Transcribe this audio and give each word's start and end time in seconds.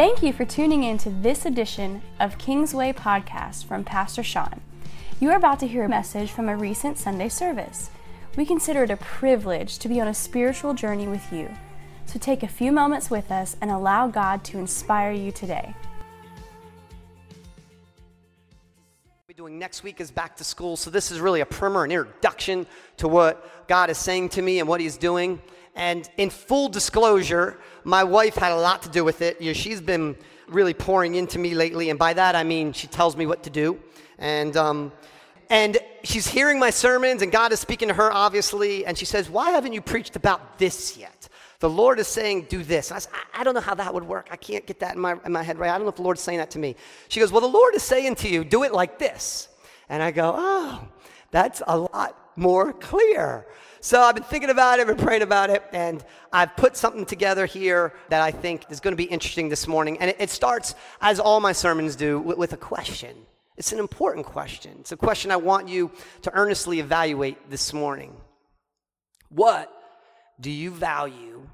Thank 0.00 0.22
you 0.22 0.32
for 0.32 0.46
tuning 0.46 0.84
in 0.84 0.96
to 0.96 1.10
this 1.10 1.44
edition 1.44 2.00
of 2.20 2.38
Kingsway 2.38 2.94
Podcast 2.94 3.66
from 3.66 3.84
Pastor 3.84 4.22
Sean. 4.22 4.62
You 5.20 5.28
are 5.28 5.36
about 5.36 5.60
to 5.60 5.66
hear 5.66 5.84
a 5.84 5.90
message 5.90 6.30
from 6.30 6.48
a 6.48 6.56
recent 6.56 6.96
Sunday 6.96 7.28
service. 7.28 7.90
We 8.34 8.46
consider 8.46 8.84
it 8.84 8.90
a 8.90 8.96
privilege 8.96 9.78
to 9.78 9.90
be 9.90 10.00
on 10.00 10.08
a 10.08 10.14
spiritual 10.14 10.72
journey 10.72 11.06
with 11.06 11.30
you. 11.30 11.50
So 12.06 12.18
take 12.18 12.42
a 12.42 12.48
few 12.48 12.72
moments 12.72 13.10
with 13.10 13.30
us 13.30 13.58
and 13.60 13.70
allow 13.70 14.08
God 14.08 14.42
to 14.44 14.58
inspire 14.58 15.12
you 15.12 15.32
today. 15.32 15.74
We're 19.28 19.34
doing 19.36 19.58
next 19.58 19.82
week 19.82 20.00
is 20.00 20.10
back 20.10 20.34
to 20.36 20.44
school, 20.44 20.78
so 20.78 20.88
this 20.88 21.10
is 21.10 21.20
really 21.20 21.42
a 21.42 21.46
primer, 21.46 21.84
an 21.84 21.92
introduction 21.92 22.66
to 22.96 23.06
what 23.06 23.68
God 23.68 23.90
is 23.90 23.98
saying 23.98 24.30
to 24.30 24.40
me 24.40 24.60
and 24.60 24.66
what 24.66 24.80
He's 24.80 24.96
doing. 24.96 25.42
And 25.74 26.08
in 26.16 26.30
full 26.30 26.68
disclosure, 26.68 27.58
my 27.84 28.04
wife 28.04 28.34
had 28.34 28.52
a 28.52 28.56
lot 28.56 28.82
to 28.82 28.88
do 28.88 29.04
with 29.04 29.22
it. 29.22 29.40
You 29.40 29.48
know, 29.48 29.52
she's 29.52 29.80
been 29.80 30.16
really 30.48 30.74
pouring 30.74 31.14
into 31.14 31.38
me 31.38 31.54
lately, 31.54 31.90
and 31.90 31.98
by 31.98 32.12
that 32.12 32.34
I 32.34 32.42
mean 32.42 32.72
she 32.72 32.86
tells 32.86 33.16
me 33.16 33.26
what 33.26 33.42
to 33.44 33.50
do. 33.50 33.78
And, 34.18 34.56
um, 34.56 34.92
and 35.48 35.78
she's 36.04 36.28
hearing 36.28 36.58
my 36.58 36.70
sermons, 36.70 37.22
and 37.22 37.32
God 37.32 37.52
is 37.52 37.60
speaking 37.60 37.88
to 37.88 37.94
her, 37.94 38.12
obviously. 38.12 38.86
And 38.86 38.96
she 38.96 39.04
says, 39.04 39.30
Why 39.30 39.50
haven't 39.50 39.72
you 39.72 39.80
preached 39.80 40.16
about 40.16 40.58
this 40.58 40.96
yet? 40.96 41.28
The 41.60 41.70
Lord 41.70 41.98
is 41.98 42.08
saying, 42.08 42.46
Do 42.48 42.62
this. 42.62 42.90
And 42.90 42.96
I 42.96 43.00
said, 43.00 43.12
I, 43.34 43.44
don't 43.44 43.54
know 43.54 43.60
how 43.60 43.74
that 43.74 43.92
would 43.92 44.04
work. 44.04 44.28
I 44.30 44.36
can't 44.36 44.66
get 44.66 44.80
that 44.80 44.94
in 44.94 45.00
my, 45.00 45.16
in 45.24 45.32
my 45.32 45.42
head 45.42 45.58
right. 45.58 45.70
I 45.70 45.74
don't 45.74 45.82
know 45.82 45.90
if 45.90 45.96
the 45.96 46.02
Lord's 46.02 46.20
saying 46.20 46.38
that 46.38 46.50
to 46.52 46.58
me. 46.58 46.76
She 47.08 47.20
goes, 47.20 47.32
Well, 47.32 47.40
the 47.40 47.48
Lord 47.48 47.74
is 47.74 47.82
saying 47.82 48.16
to 48.16 48.28
you, 48.28 48.44
Do 48.44 48.62
it 48.62 48.72
like 48.72 48.98
this. 48.98 49.48
And 49.88 50.02
I 50.02 50.10
go, 50.10 50.34
Oh, 50.36 50.88
that's 51.30 51.62
a 51.66 51.78
lot 51.78 52.16
more 52.36 52.72
clear. 52.72 53.46
So 53.80 54.00
I've 54.00 54.14
been 54.14 54.24
thinking 54.24 54.50
about 54.50 54.78
it, 54.78 54.82
I've 54.82 54.96
been 54.96 55.04
praying 55.04 55.22
about 55.22 55.50
it, 55.50 55.62
and 55.72 56.04
I've 56.32 56.54
put 56.56 56.76
something 56.76 57.06
together 57.06 57.46
here 57.46 57.94
that 58.08 58.20
I 58.20 58.30
think 58.30 58.66
is 58.70 58.80
going 58.80 58.92
to 58.92 58.96
be 58.96 59.04
interesting 59.04 59.48
this 59.48 59.66
morning. 59.66 59.98
And 59.98 60.10
it, 60.10 60.16
it 60.18 60.30
starts, 60.30 60.74
as 61.00 61.18
all 61.18 61.40
my 61.40 61.52
sermons 61.52 61.96
do, 61.96 62.18
with, 62.20 62.36
with 62.36 62.52
a 62.52 62.58
question. 62.58 63.16
It's 63.56 63.72
an 63.72 63.78
important 63.78 64.26
question. 64.26 64.76
It's 64.80 64.92
a 64.92 64.96
question 64.96 65.30
I 65.30 65.36
want 65.36 65.68
you 65.68 65.90
to 66.22 66.32
earnestly 66.34 66.80
evaluate 66.80 67.50
this 67.50 67.72
morning. 67.72 68.16
What 69.28 69.72
do 70.40 70.50
you 70.50 70.70
value 70.70 71.48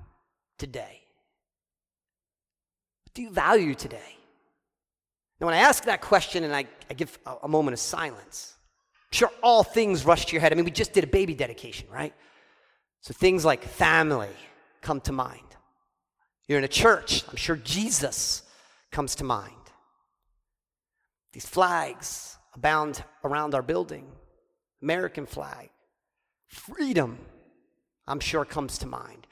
today? 0.59 1.01
What 3.05 3.15
do 3.15 3.23
you 3.23 3.31
value 3.31 3.75
today? 3.75 4.17
Now, 5.41 5.47
when 5.47 5.55
I 5.55 5.59
ask 5.59 5.85
that 5.85 6.01
question 6.01 6.45
and 6.45 6.55
I, 6.55 6.67
I 6.91 6.95
give 6.95 7.19
a, 7.27 7.37
a 7.45 7.49
moment 7.49 7.75
of 7.75 7.81
silence, 7.81 8.56
Sure, 9.17 9.33
all 9.43 9.63
things 9.63 10.05
rush 10.05 10.27
to 10.27 10.33
your 10.33 10.43
head. 10.43 10.53
I 10.53 10.57
mean, 10.57 10.67
we 10.67 10.71
just 10.71 10.93
did 10.93 11.03
a 11.03 11.07
baby 11.07 11.35
dedication, 11.35 11.89
right? 11.91 12.13
So 13.01 13.15
things 13.15 13.47
like 13.47 13.65
family 13.65 14.29
come 14.83 15.01
to 15.01 15.13
mind. 15.13 15.57
You're 16.47 16.59
in 16.59 16.65
a 16.65 16.69
church, 16.69 17.25
I'm 17.27 17.37
sure 17.37 17.57
Jesus 17.57 18.43
comes 18.93 19.15
to 19.15 19.25
mind. 19.25 19.55
These 21.33 21.47
flags 21.47 22.37
abound 22.55 23.03
around 23.25 23.55
our 23.55 23.63
building 23.63 24.05
American 24.83 25.25
flag, 25.25 25.71
freedom, 26.49 27.19
I'm 28.07 28.21
sure 28.21 28.45
comes 28.45 28.77
to 28.81 28.87
mind. 28.87 29.27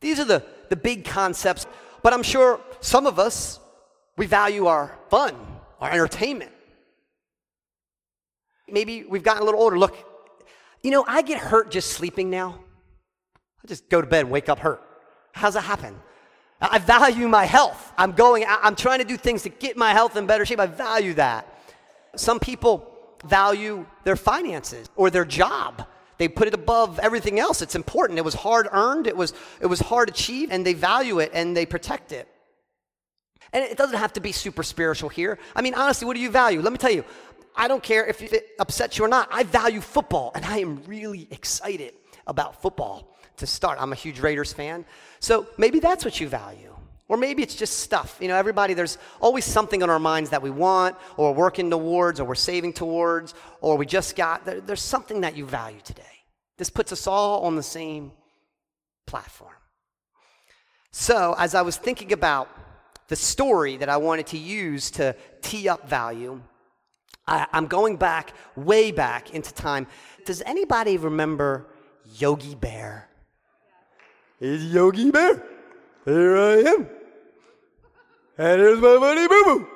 These 0.00 0.18
are 0.18 0.24
the, 0.24 0.44
the 0.70 0.76
big 0.76 1.04
concepts, 1.04 1.68
but 2.02 2.12
I'm 2.12 2.24
sure 2.24 2.58
some 2.80 3.06
of 3.06 3.20
us, 3.20 3.60
we 4.16 4.26
value 4.26 4.66
our 4.66 4.98
fun, 5.08 5.36
our 5.80 5.92
entertainment. 5.92 6.50
Maybe 8.74 9.04
we've 9.04 9.22
gotten 9.22 9.42
a 9.42 9.44
little 9.44 9.60
older. 9.60 9.78
Look, 9.78 9.96
you 10.82 10.90
know, 10.90 11.04
I 11.06 11.22
get 11.22 11.38
hurt 11.38 11.70
just 11.70 11.92
sleeping 11.92 12.28
now. 12.28 12.58
I 13.62 13.68
just 13.68 13.88
go 13.88 14.00
to 14.00 14.06
bed 14.06 14.24
and 14.24 14.30
wake 14.30 14.48
up 14.48 14.58
hurt. 14.58 14.82
How's 15.32 15.54
that 15.54 15.62
happen? 15.62 15.94
I 16.60 16.78
value 16.78 17.28
my 17.28 17.44
health. 17.44 17.92
I'm 17.96 18.12
going, 18.12 18.44
I'm 18.48 18.74
trying 18.74 18.98
to 18.98 19.04
do 19.04 19.16
things 19.16 19.42
to 19.42 19.48
get 19.48 19.76
my 19.76 19.92
health 19.92 20.16
in 20.16 20.26
better 20.26 20.44
shape. 20.44 20.58
I 20.58 20.66
value 20.66 21.14
that. 21.14 21.46
Some 22.16 22.40
people 22.40 22.90
value 23.24 23.86
their 24.02 24.16
finances 24.16 24.88
or 24.96 25.08
their 25.08 25.24
job. 25.24 25.86
They 26.18 26.28
put 26.28 26.48
it 26.48 26.54
above 26.54 26.98
everything 26.98 27.38
else. 27.38 27.62
It's 27.62 27.74
important. 27.74 28.18
It 28.18 28.24
was 28.24 28.34
hard 28.34 28.68
earned, 28.72 29.06
it 29.06 29.16
was, 29.16 29.32
it 29.60 29.66
was 29.66 29.80
hard 29.80 30.08
achieved, 30.08 30.52
and 30.52 30.64
they 30.66 30.74
value 30.74 31.18
it 31.20 31.30
and 31.32 31.56
they 31.56 31.66
protect 31.66 32.12
it. 32.12 32.28
And 33.52 33.64
it 33.64 33.76
doesn't 33.76 33.98
have 33.98 34.12
to 34.14 34.20
be 34.20 34.32
super 34.32 34.62
spiritual 34.62 35.08
here. 35.08 35.38
I 35.54 35.62
mean, 35.62 35.74
honestly, 35.74 36.06
what 36.06 36.14
do 36.14 36.20
you 36.20 36.30
value? 36.30 36.60
Let 36.60 36.72
me 36.72 36.78
tell 36.78 36.90
you, 36.90 37.04
I 37.56 37.68
don't 37.68 37.82
care 37.82 38.04
if 38.06 38.20
it 38.22 38.48
upsets 38.58 38.98
you 38.98 39.04
or 39.04 39.08
not. 39.08 39.28
I 39.30 39.44
value 39.44 39.80
football, 39.80 40.32
and 40.34 40.44
I 40.44 40.58
am 40.58 40.82
really 40.86 41.28
excited 41.30 41.94
about 42.26 42.60
football 42.60 43.14
to 43.36 43.46
start. 43.46 43.78
I'm 43.80 43.92
a 43.92 43.96
huge 43.96 44.20
Raiders 44.20 44.52
fan. 44.52 44.84
So 45.20 45.46
maybe 45.58 45.80
that's 45.80 46.04
what 46.04 46.20
you 46.20 46.28
value. 46.28 46.74
Or 47.06 47.16
maybe 47.16 47.42
it's 47.42 47.54
just 47.54 47.80
stuff. 47.80 48.16
You 48.20 48.28
know, 48.28 48.36
everybody, 48.36 48.72
there's 48.72 48.96
always 49.20 49.44
something 49.44 49.82
on 49.82 49.90
our 49.90 49.98
minds 49.98 50.30
that 50.30 50.40
we 50.40 50.50
want, 50.50 50.96
or 51.16 51.32
we're 51.32 51.38
working 51.38 51.70
towards, 51.70 52.18
or 52.18 52.24
we're 52.24 52.34
saving 52.34 52.72
towards, 52.72 53.34
or 53.60 53.76
we 53.76 53.84
just 53.84 54.16
got. 54.16 54.44
There, 54.46 54.60
there's 54.60 54.82
something 54.82 55.20
that 55.20 55.36
you 55.36 55.44
value 55.44 55.80
today. 55.84 56.02
This 56.56 56.70
puts 56.70 56.92
us 56.92 57.06
all 57.06 57.42
on 57.44 57.56
the 57.56 57.62
same 57.62 58.12
platform. 59.06 59.52
So, 60.92 61.34
as 61.38 61.54
I 61.54 61.62
was 61.62 61.76
thinking 61.76 62.12
about 62.12 62.48
the 63.08 63.16
story 63.16 63.76
that 63.76 63.88
I 63.88 63.98
wanted 63.98 64.28
to 64.28 64.38
use 64.38 64.90
to 64.92 65.14
tee 65.42 65.68
up 65.68 65.88
value, 65.88 66.40
I, 67.26 67.46
am 67.52 67.66
going 67.66 67.96
back, 67.96 68.34
way 68.56 68.90
back 68.90 69.32
into 69.32 69.52
time. 69.54 69.86
Does 70.24 70.42
anybody 70.42 70.96
remember 70.96 71.66
Yogi 72.16 72.54
Bear? 72.54 73.08
It's 74.40 74.64
Yogi 74.64 75.10
Bear. 75.10 75.42
Here 76.04 76.36
I 76.36 76.52
am. 76.58 76.88
And 78.36 78.60
here's 78.60 78.80
my 78.80 78.98
buddy 78.98 79.26
Boo 79.28 79.44
Boo. 79.44 79.68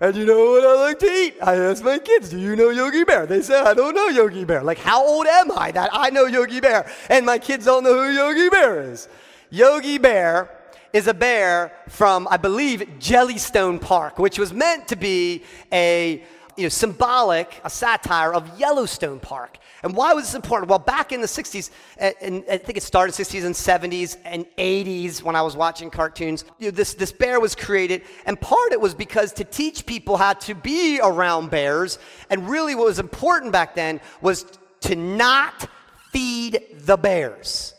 And 0.00 0.16
you 0.16 0.26
know 0.26 0.52
what 0.52 0.64
I 0.64 0.74
like 0.86 0.98
to 1.00 1.06
eat? 1.06 1.36
I 1.42 1.56
asked 1.56 1.84
my 1.84 1.98
kids, 1.98 2.30
do 2.30 2.38
you 2.38 2.56
know 2.56 2.70
Yogi 2.70 3.04
Bear? 3.04 3.26
They 3.26 3.42
said, 3.42 3.64
I 3.64 3.74
don't 3.74 3.94
know 3.94 4.08
Yogi 4.08 4.44
Bear. 4.44 4.62
Like, 4.62 4.78
how 4.78 5.04
old 5.06 5.26
am 5.26 5.52
I 5.52 5.70
that 5.72 5.90
I 5.92 6.10
know 6.10 6.26
Yogi 6.26 6.60
Bear? 6.60 6.90
And 7.08 7.24
my 7.24 7.38
kids 7.38 7.64
don't 7.66 7.84
know 7.84 7.94
who 7.94 8.10
Yogi 8.10 8.48
Bear 8.48 8.82
is. 8.82 9.08
Yogi 9.50 9.98
Bear 9.98 10.50
is 10.92 11.06
a 11.06 11.14
bear 11.14 11.72
from, 11.88 12.26
I 12.30 12.36
believe, 12.36 12.80
Jellystone 12.98 13.80
Park, 13.80 14.18
which 14.18 14.38
was 14.38 14.52
meant 14.52 14.88
to 14.88 14.96
be 14.96 15.42
a 15.72 16.24
you 16.56 16.62
know, 16.64 16.68
symbolic, 16.68 17.60
a 17.64 17.70
satire 17.70 18.32
of 18.32 18.58
Yellowstone 18.58 19.20
Park. 19.20 19.58
And 19.82 19.94
why 19.94 20.14
was 20.14 20.24
this 20.24 20.34
important? 20.34 20.70
Well, 20.70 20.78
back 20.78 21.12
in 21.12 21.20
the 21.20 21.26
60s, 21.26 21.70
and 21.98 22.44
I 22.50 22.56
think 22.58 22.78
it 22.78 22.82
started 22.82 23.14
60s 23.14 23.44
and 23.44 23.54
70s 23.54 24.16
and 24.24 24.46
80s 24.56 25.22
when 25.22 25.36
I 25.36 25.42
was 25.42 25.56
watching 25.56 25.90
cartoons, 25.90 26.44
you 26.58 26.66
know, 26.66 26.70
this, 26.70 26.94
this 26.94 27.12
bear 27.12 27.40
was 27.40 27.54
created. 27.54 28.02
And 28.26 28.40
part 28.40 28.72
it 28.72 28.80
was 28.80 28.94
because 28.94 29.32
to 29.34 29.44
teach 29.44 29.84
people 29.84 30.16
how 30.16 30.34
to 30.34 30.54
be 30.54 31.00
around 31.02 31.50
bears. 31.50 31.98
And 32.30 32.48
really 32.48 32.74
what 32.74 32.86
was 32.86 32.98
important 32.98 33.52
back 33.52 33.74
then 33.74 34.00
was 34.20 34.46
to 34.82 34.96
not 34.96 35.68
feed 36.12 36.60
the 36.72 36.96
bears. 36.96 37.74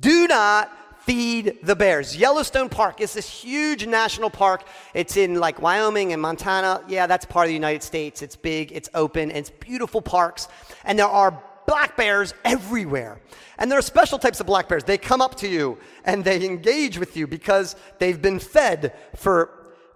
Do 0.00 0.26
not 0.28 0.70
feed 1.04 1.58
the 1.62 1.76
bears. 1.76 2.16
Yellowstone 2.16 2.68
Park 2.68 3.00
is 3.00 3.12
this 3.12 3.28
huge 3.28 3.86
national 3.86 4.30
park. 4.30 4.64
It's 4.94 5.16
in 5.16 5.38
like 5.38 5.60
Wyoming 5.60 6.12
and 6.12 6.22
Montana. 6.22 6.82
Yeah, 6.88 7.06
that's 7.06 7.26
part 7.26 7.44
of 7.44 7.48
the 7.48 7.54
United 7.54 7.82
States. 7.82 8.22
It's 8.22 8.36
big, 8.36 8.72
it's 8.72 8.88
open, 8.94 9.30
it's 9.30 9.50
beautiful 9.50 10.00
parks. 10.00 10.48
And 10.84 10.98
there 10.98 11.06
are 11.06 11.42
black 11.66 11.96
bears 11.96 12.32
everywhere. 12.44 13.20
And 13.58 13.70
there 13.70 13.78
are 13.78 13.82
special 13.82 14.18
types 14.18 14.40
of 14.40 14.46
black 14.46 14.68
bears. 14.68 14.84
They 14.84 14.98
come 14.98 15.20
up 15.20 15.34
to 15.36 15.48
you 15.48 15.78
and 16.04 16.24
they 16.24 16.44
engage 16.44 16.98
with 16.98 17.16
you 17.16 17.26
because 17.26 17.76
they've 17.98 18.20
been 18.20 18.38
fed 18.38 18.94
for 19.14 19.50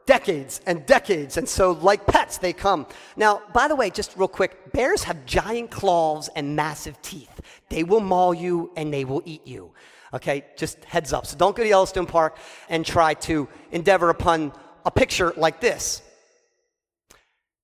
decades 0.04 0.60
and 0.66 0.84
decades. 0.86 1.36
And 1.36 1.48
so, 1.48 1.72
like 1.72 2.06
pets, 2.06 2.38
they 2.38 2.52
come. 2.52 2.86
Now, 3.16 3.42
by 3.52 3.68
the 3.68 3.76
way, 3.76 3.90
just 3.90 4.16
real 4.16 4.28
quick 4.28 4.72
bears 4.72 5.04
have 5.04 5.24
giant 5.26 5.70
claws 5.70 6.28
and 6.36 6.54
massive 6.54 7.00
teeth. 7.02 7.40
They 7.68 7.82
will 7.82 8.00
maul 8.00 8.32
you 8.34 8.72
and 8.76 8.92
they 8.92 9.04
will 9.04 9.22
eat 9.24 9.46
you. 9.46 9.72
Okay, 10.12 10.44
just 10.56 10.84
heads 10.84 11.12
up. 11.12 11.26
So 11.26 11.36
don't 11.36 11.54
go 11.54 11.62
to 11.62 11.68
Yellowstone 11.68 12.06
Park 12.06 12.38
and 12.68 12.84
try 12.84 13.14
to 13.14 13.48
endeavor 13.70 14.10
upon 14.10 14.52
a 14.84 14.90
picture 14.90 15.32
like 15.36 15.60
this. 15.60 16.02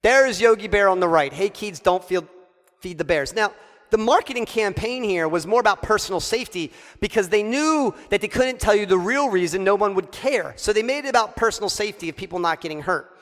There's 0.02 0.40
Yogi 0.40 0.68
Bear 0.68 0.90
on 0.90 1.00
the 1.00 1.08
right. 1.08 1.32
Hey, 1.32 1.48
kids, 1.48 1.80
don't 1.80 2.04
feel, 2.04 2.28
feed 2.80 2.98
the 2.98 3.04
bears. 3.04 3.34
Now, 3.34 3.52
the 3.90 3.98
marketing 3.98 4.44
campaign 4.44 5.02
here 5.02 5.28
was 5.28 5.46
more 5.46 5.60
about 5.60 5.80
personal 5.80 6.20
safety 6.20 6.72
because 7.00 7.28
they 7.28 7.42
knew 7.42 7.94
that 8.10 8.20
they 8.20 8.28
couldn't 8.28 8.60
tell 8.60 8.74
you 8.74 8.86
the 8.86 8.98
real 8.98 9.30
reason 9.30 9.64
no 9.64 9.76
one 9.76 9.94
would 9.94 10.12
care. 10.12 10.52
So 10.56 10.72
they 10.72 10.82
made 10.82 11.04
it 11.04 11.10
about 11.10 11.36
personal 11.36 11.70
safety 11.70 12.08
of 12.08 12.16
people 12.16 12.38
not 12.38 12.60
getting 12.60 12.82
hurt. 12.82 13.16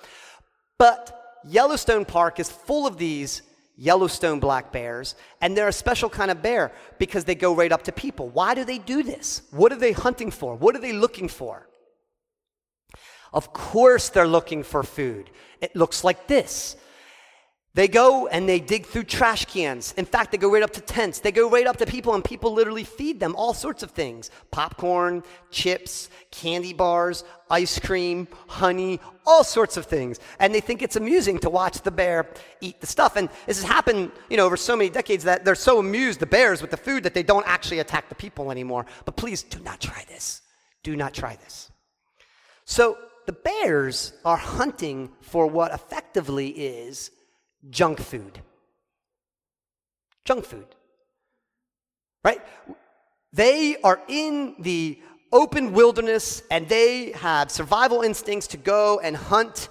But 0.79 1.39
Yellowstone 1.45 2.05
Park 2.05 2.41
is 2.41 2.51
full 2.51 2.87
of 2.87 2.97
these 2.97 3.43
Yellowstone 3.83 4.39
black 4.39 4.71
bears, 4.71 5.17
and 5.41 5.57
they're 5.57 5.67
a 5.67 5.73
special 5.73 6.09
kind 6.09 6.31
of 6.31 6.41
bear 6.41 6.71
because 7.01 7.25
they 7.25 7.35
go 7.35 7.53
right 7.53 7.73
up 7.73 7.83
to 7.83 7.91
people. 7.91 8.29
Why 8.29 8.55
do 8.55 8.65
they 8.65 8.79
do 8.79 9.03
this? 9.03 9.43
What 9.51 9.73
are 9.73 9.77
they 9.77 9.91
hunting 9.91 10.31
for? 10.31 10.55
What 10.55 10.77
are 10.77 10.81
they 10.81 10.93
looking 10.93 11.29
for? 11.29 11.67
Of 13.33 13.53
course, 13.53 14.09
they're 14.09 14.29
looking 14.29 14.63
for 14.63 14.85
food. 14.85 15.31
It 15.61 15.75
looks 15.75 16.05
like 16.05 16.29
this. 16.29 16.77
They 17.75 17.89
go 17.89 18.27
and 18.27 18.47
they 18.47 18.61
dig 18.61 18.85
through 18.85 19.05
trash 19.05 19.47
cans. 19.47 19.95
In 19.97 20.05
fact, 20.05 20.31
they 20.31 20.37
go 20.37 20.53
right 20.53 20.63
up 20.63 20.73
to 20.73 20.83
tents. 20.83 21.21
They 21.21 21.33
go 21.33 21.49
right 21.49 21.67
up 21.67 21.79
to 21.79 21.87
people, 21.87 22.15
and 22.15 22.23
people 22.23 22.53
literally 22.53 22.85
feed 22.85 23.19
them 23.19 23.35
all 23.35 23.55
sorts 23.55 23.83
of 23.83 23.93
things 23.93 24.31
popcorn, 24.51 25.23
chips, 25.51 26.11
candy 26.31 26.75
bars, 26.75 27.25
ice 27.51 27.79
cream, 27.79 28.29
honey, 28.47 29.01
all 29.25 29.43
sorts 29.43 29.79
of 29.79 29.87
things. 29.87 30.21
And 30.39 30.55
they 30.55 30.61
think 30.61 30.83
it's 30.83 30.97
amusing 30.97 31.39
to 31.39 31.51
watch 31.51 31.81
the 31.81 31.91
bear 31.91 32.29
eat 32.61 32.79
the 32.83 32.87
stuff. 32.87 33.17
And 33.17 33.31
this 33.47 33.63
has 33.63 33.69
happened, 33.69 34.13
you 34.29 34.37
know, 34.37 34.45
over 34.45 34.59
so 34.59 34.77
many 34.77 34.91
decades 34.91 35.25
that 35.25 35.47
they're 35.47 35.55
so 35.55 35.79
amused, 35.79 36.21
the 36.21 36.27
bears, 36.27 36.61
with 36.61 36.71
the 36.71 36.77
food 36.77 37.05
that 37.05 37.15
they 37.15 37.23
don't 37.23 37.47
actually 37.47 37.79
attack 37.79 38.11
the 38.11 38.15
people 38.15 38.51
anymore. 38.51 38.85
But 39.07 39.17
please 39.17 39.43
do 39.43 39.61
not 39.61 39.81
try 39.81 40.05
this. 40.09 40.43
Do 40.83 40.95
not 40.95 41.15
try 41.15 41.37
this. 41.37 41.71
So 42.67 42.99
the 43.25 43.33
bears 43.33 44.13
are 44.27 44.37
hunting 44.37 45.11
for 45.23 45.47
what 45.47 45.73
effectively 45.73 46.49
is 46.49 47.11
junk 47.71 48.01
food. 48.01 48.41
Junk 50.25 50.45
food. 50.45 50.67
Right? 52.25 52.41
They 53.33 53.77
are 53.83 54.01
in 54.09 54.55
the 54.59 55.01
open 55.33 55.73
wilderness 55.73 56.43
and 56.51 56.69
they 56.69 57.13
have 57.13 57.51
survival 57.51 58.03
instincts 58.03 58.47
to 58.49 58.57
go 58.57 59.01
and 59.01 59.17
hunt, 59.17 59.69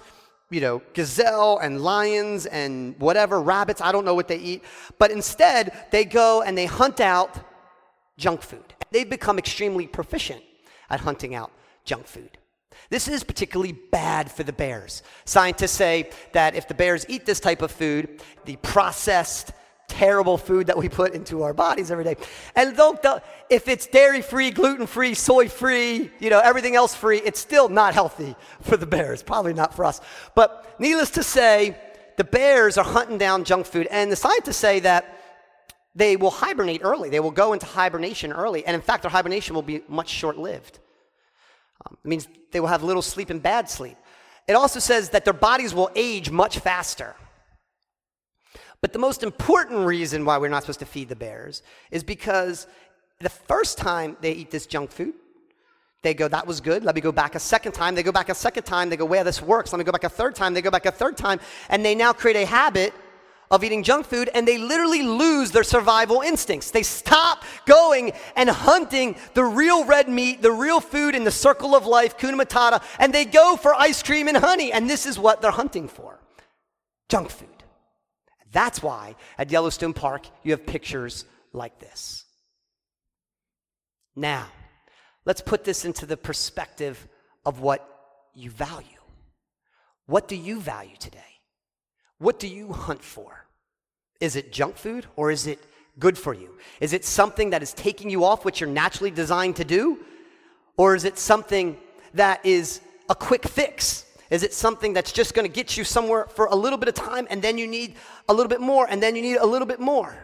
you 0.50 0.60
know, 0.60 0.82
gazelle 0.92 1.58
and 1.58 1.80
lions 1.80 2.46
and 2.46 2.98
whatever, 2.98 3.40
rabbits, 3.40 3.80
I 3.80 3.92
don't 3.92 4.04
know 4.04 4.14
what 4.14 4.28
they 4.28 4.38
eat. 4.38 4.64
But 4.98 5.10
instead, 5.10 5.86
they 5.92 6.04
go 6.04 6.42
and 6.42 6.58
they 6.58 6.66
hunt 6.66 7.00
out 7.00 7.38
junk 8.18 8.42
food. 8.42 8.74
They've 8.90 9.08
become 9.08 9.38
extremely 9.38 9.86
proficient 9.86 10.42
at 10.90 11.00
hunting 11.00 11.34
out 11.34 11.52
junk 11.84 12.06
food. 12.06 12.38
This 12.90 13.08
is 13.08 13.24
particularly 13.24 13.72
bad 13.72 14.30
for 14.30 14.42
the 14.42 14.52
bears. 14.52 15.02
Scientists 15.24 15.72
say 15.72 16.10
that 16.32 16.54
if 16.54 16.68
the 16.68 16.74
bears 16.74 17.06
eat 17.08 17.26
this 17.26 17.40
type 17.40 17.62
of 17.62 17.70
food, 17.70 18.20
the 18.44 18.56
processed, 18.56 19.52
terrible 19.88 20.38
food 20.38 20.68
that 20.68 20.78
we 20.78 20.88
put 20.88 21.12
into 21.14 21.42
our 21.42 21.52
bodies 21.52 21.90
every 21.90 22.04
day, 22.04 22.16
and 22.56 22.78
if 23.50 23.68
it's 23.68 23.86
dairy 23.86 24.22
free, 24.22 24.50
gluten 24.50 24.86
free, 24.86 25.14
soy 25.14 25.48
free, 25.48 26.10
you 26.18 26.30
know, 26.30 26.40
everything 26.40 26.76
else 26.76 26.94
free, 26.94 27.18
it's 27.18 27.40
still 27.40 27.68
not 27.68 27.92
healthy 27.94 28.34
for 28.62 28.76
the 28.76 28.86
bears. 28.86 29.22
Probably 29.22 29.52
not 29.52 29.74
for 29.74 29.84
us. 29.84 30.00
But 30.34 30.76
needless 30.78 31.10
to 31.10 31.22
say, 31.22 31.76
the 32.16 32.24
bears 32.24 32.78
are 32.78 32.84
hunting 32.84 33.18
down 33.18 33.44
junk 33.44 33.66
food, 33.66 33.86
and 33.90 34.10
the 34.10 34.16
scientists 34.16 34.56
say 34.56 34.80
that 34.80 35.18
they 35.94 36.16
will 36.16 36.30
hibernate 36.30 36.80
early. 36.82 37.10
They 37.10 37.20
will 37.20 37.30
go 37.30 37.52
into 37.52 37.66
hibernation 37.66 38.32
early, 38.32 38.64
and 38.64 38.74
in 38.74 38.80
fact, 38.80 39.02
their 39.02 39.10
hibernation 39.10 39.54
will 39.54 39.62
be 39.62 39.82
much 39.88 40.08
short 40.08 40.38
lived. 40.38 40.78
Um, 41.86 41.96
it 42.04 42.08
means 42.08 42.28
they 42.50 42.60
will 42.60 42.68
have 42.68 42.82
little 42.82 43.02
sleep 43.02 43.30
and 43.30 43.42
bad 43.42 43.68
sleep. 43.68 43.96
It 44.48 44.54
also 44.54 44.80
says 44.80 45.10
that 45.10 45.24
their 45.24 45.34
bodies 45.34 45.74
will 45.74 45.90
age 45.94 46.30
much 46.30 46.58
faster. 46.58 47.14
But 48.80 48.92
the 48.92 48.98
most 48.98 49.22
important 49.22 49.86
reason 49.86 50.24
why 50.24 50.38
we're 50.38 50.48
not 50.48 50.64
supposed 50.64 50.80
to 50.80 50.86
feed 50.86 51.08
the 51.08 51.16
bears 51.16 51.62
is 51.90 52.02
because 52.02 52.66
the 53.20 53.28
first 53.28 53.78
time 53.78 54.16
they 54.20 54.32
eat 54.32 54.50
this 54.50 54.66
junk 54.66 54.90
food, 54.90 55.14
they 56.02 56.14
go, 56.14 56.26
that 56.26 56.48
was 56.48 56.60
good. 56.60 56.84
Let 56.84 56.96
me 56.96 57.00
go 57.00 57.12
back 57.12 57.36
a 57.36 57.38
second 57.38 57.72
time. 57.72 57.94
They 57.94 58.02
go 58.02 58.10
back 58.10 58.28
a 58.28 58.34
second 58.34 58.64
time. 58.64 58.90
They 58.90 58.96
go, 58.96 59.04
well, 59.04 59.22
this 59.22 59.40
works. 59.40 59.72
Let 59.72 59.78
me 59.78 59.84
go 59.84 59.92
back 59.92 60.02
a 60.02 60.08
third 60.08 60.34
time. 60.34 60.52
They 60.52 60.62
go 60.62 60.70
back 60.70 60.84
a 60.84 60.90
third 60.90 61.16
time. 61.16 61.38
And 61.68 61.84
they 61.84 61.94
now 61.94 62.12
create 62.12 62.36
a 62.36 62.44
habit 62.44 62.92
of 63.52 63.62
eating 63.62 63.82
junk 63.82 64.06
food 64.06 64.30
and 64.34 64.48
they 64.48 64.56
literally 64.56 65.02
lose 65.02 65.50
their 65.50 65.62
survival 65.62 66.22
instincts. 66.22 66.70
They 66.70 66.82
stop 66.82 67.44
going 67.66 68.12
and 68.34 68.48
hunting 68.48 69.14
the 69.34 69.44
real 69.44 69.84
red 69.84 70.08
meat, 70.08 70.40
the 70.40 70.50
real 70.50 70.80
food 70.80 71.14
in 71.14 71.22
the 71.22 71.30
circle 71.30 71.76
of 71.76 71.86
life, 71.86 72.16
Hakuna 72.16 72.42
Matata, 72.42 72.82
and 72.98 73.12
they 73.12 73.26
go 73.26 73.56
for 73.56 73.74
ice 73.74 74.02
cream 74.02 74.26
and 74.26 74.38
honey. 74.38 74.72
And 74.72 74.88
this 74.88 75.04
is 75.04 75.18
what 75.18 75.42
they're 75.42 75.50
hunting 75.50 75.86
for 75.86 76.18
junk 77.10 77.30
food. 77.30 77.48
That's 78.50 78.82
why 78.82 79.16
at 79.36 79.50
Yellowstone 79.50 79.92
Park 79.92 80.26
you 80.42 80.52
have 80.52 80.66
pictures 80.66 81.26
like 81.52 81.78
this. 81.78 82.24
Now, 84.16 84.46
let's 85.26 85.42
put 85.42 85.64
this 85.64 85.84
into 85.84 86.06
the 86.06 86.16
perspective 86.16 87.06
of 87.44 87.60
what 87.60 87.86
you 88.34 88.50
value. 88.50 88.86
What 90.06 90.26
do 90.26 90.36
you 90.36 90.58
value 90.58 90.96
today? 90.98 91.20
What 92.22 92.38
do 92.38 92.46
you 92.46 92.72
hunt 92.72 93.02
for? 93.02 93.46
Is 94.20 94.36
it 94.36 94.52
junk 94.52 94.76
food 94.76 95.06
or 95.16 95.32
is 95.32 95.48
it 95.48 95.58
good 95.98 96.16
for 96.16 96.32
you? 96.32 96.56
Is 96.78 96.92
it 96.92 97.04
something 97.04 97.50
that 97.50 97.64
is 97.64 97.72
taking 97.72 98.10
you 98.10 98.24
off 98.24 98.44
what 98.44 98.60
you're 98.60 98.70
naturally 98.70 99.10
designed 99.10 99.56
to 99.56 99.64
do? 99.64 99.98
Or 100.76 100.94
is 100.94 101.04
it 101.04 101.18
something 101.18 101.76
that 102.14 102.46
is 102.46 102.80
a 103.10 103.16
quick 103.16 103.42
fix? 103.42 104.06
Is 104.30 104.44
it 104.44 104.54
something 104.54 104.92
that's 104.92 105.10
just 105.10 105.34
going 105.34 105.48
to 105.48 105.52
get 105.52 105.76
you 105.76 105.82
somewhere 105.82 106.26
for 106.26 106.46
a 106.46 106.54
little 106.54 106.78
bit 106.78 106.88
of 106.88 106.94
time 106.94 107.26
and 107.28 107.42
then 107.42 107.58
you 107.58 107.66
need 107.66 107.96
a 108.28 108.32
little 108.32 108.48
bit 108.48 108.60
more 108.60 108.86
and 108.88 109.02
then 109.02 109.16
you 109.16 109.22
need 109.22 109.38
a 109.38 109.46
little 109.46 109.66
bit 109.66 109.80
more? 109.80 110.16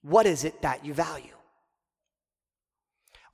What 0.00 0.24
is 0.24 0.44
it 0.44 0.62
that 0.62 0.82
you 0.82 0.94
value? 0.94 1.36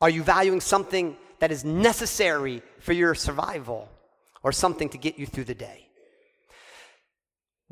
Are 0.00 0.10
you 0.10 0.24
valuing 0.24 0.60
something 0.60 1.16
that 1.38 1.52
is 1.52 1.64
necessary 1.64 2.60
for 2.80 2.92
your 2.92 3.14
survival 3.14 3.88
or 4.42 4.50
something 4.50 4.88
to 4.88 4.98
get 4.98 5.16
you 5.16 5.26
through 5.26 5.44
the 5.44 5.54
day? 5.54 5.81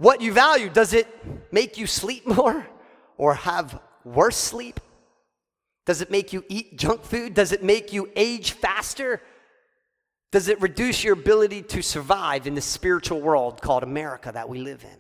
What 0.00 0.22
you 0.22 0.32
value. 0.32 0.70
Does 0.70 0.94
it 0.94 1.06
make 1.52 1.76
you 1.76 1.86
sleep 1.86 2.26
more 2.26 2.66
or 3.18 3.34
have 3.34 3.78
worse 4.02 4.36
sleep? 4.36 4.80
Does 5.84 6.00
it 6.00 6.10
make 6.10 6.32
you 6.32 6.42
eat 6.48 6.78
junk 6.78 7.04
food? 7.04 7.34
Does 7.34 7.52
it 7.52 7.62
make 7.62 7.92
you 7.92 8.10
age 8.16 8.52
faster? 8.52 9.20
Does 10.32 10.48
it 10.48 10.60
reduce 10.62 11.04
your 11.04 11.12
ability 11.12 11.62
to 11.62 11.82
survive 11.82 12.46
in 12.46 12.54
the 12.54 12.60
spiritual 12.62 13.20
world 13.20 13.60
called 13.60 13.82
America 13.82 14.30
that 14.32 14.48
we 14.48 14.60
live 14.60 14.84
in? 14.84 14.98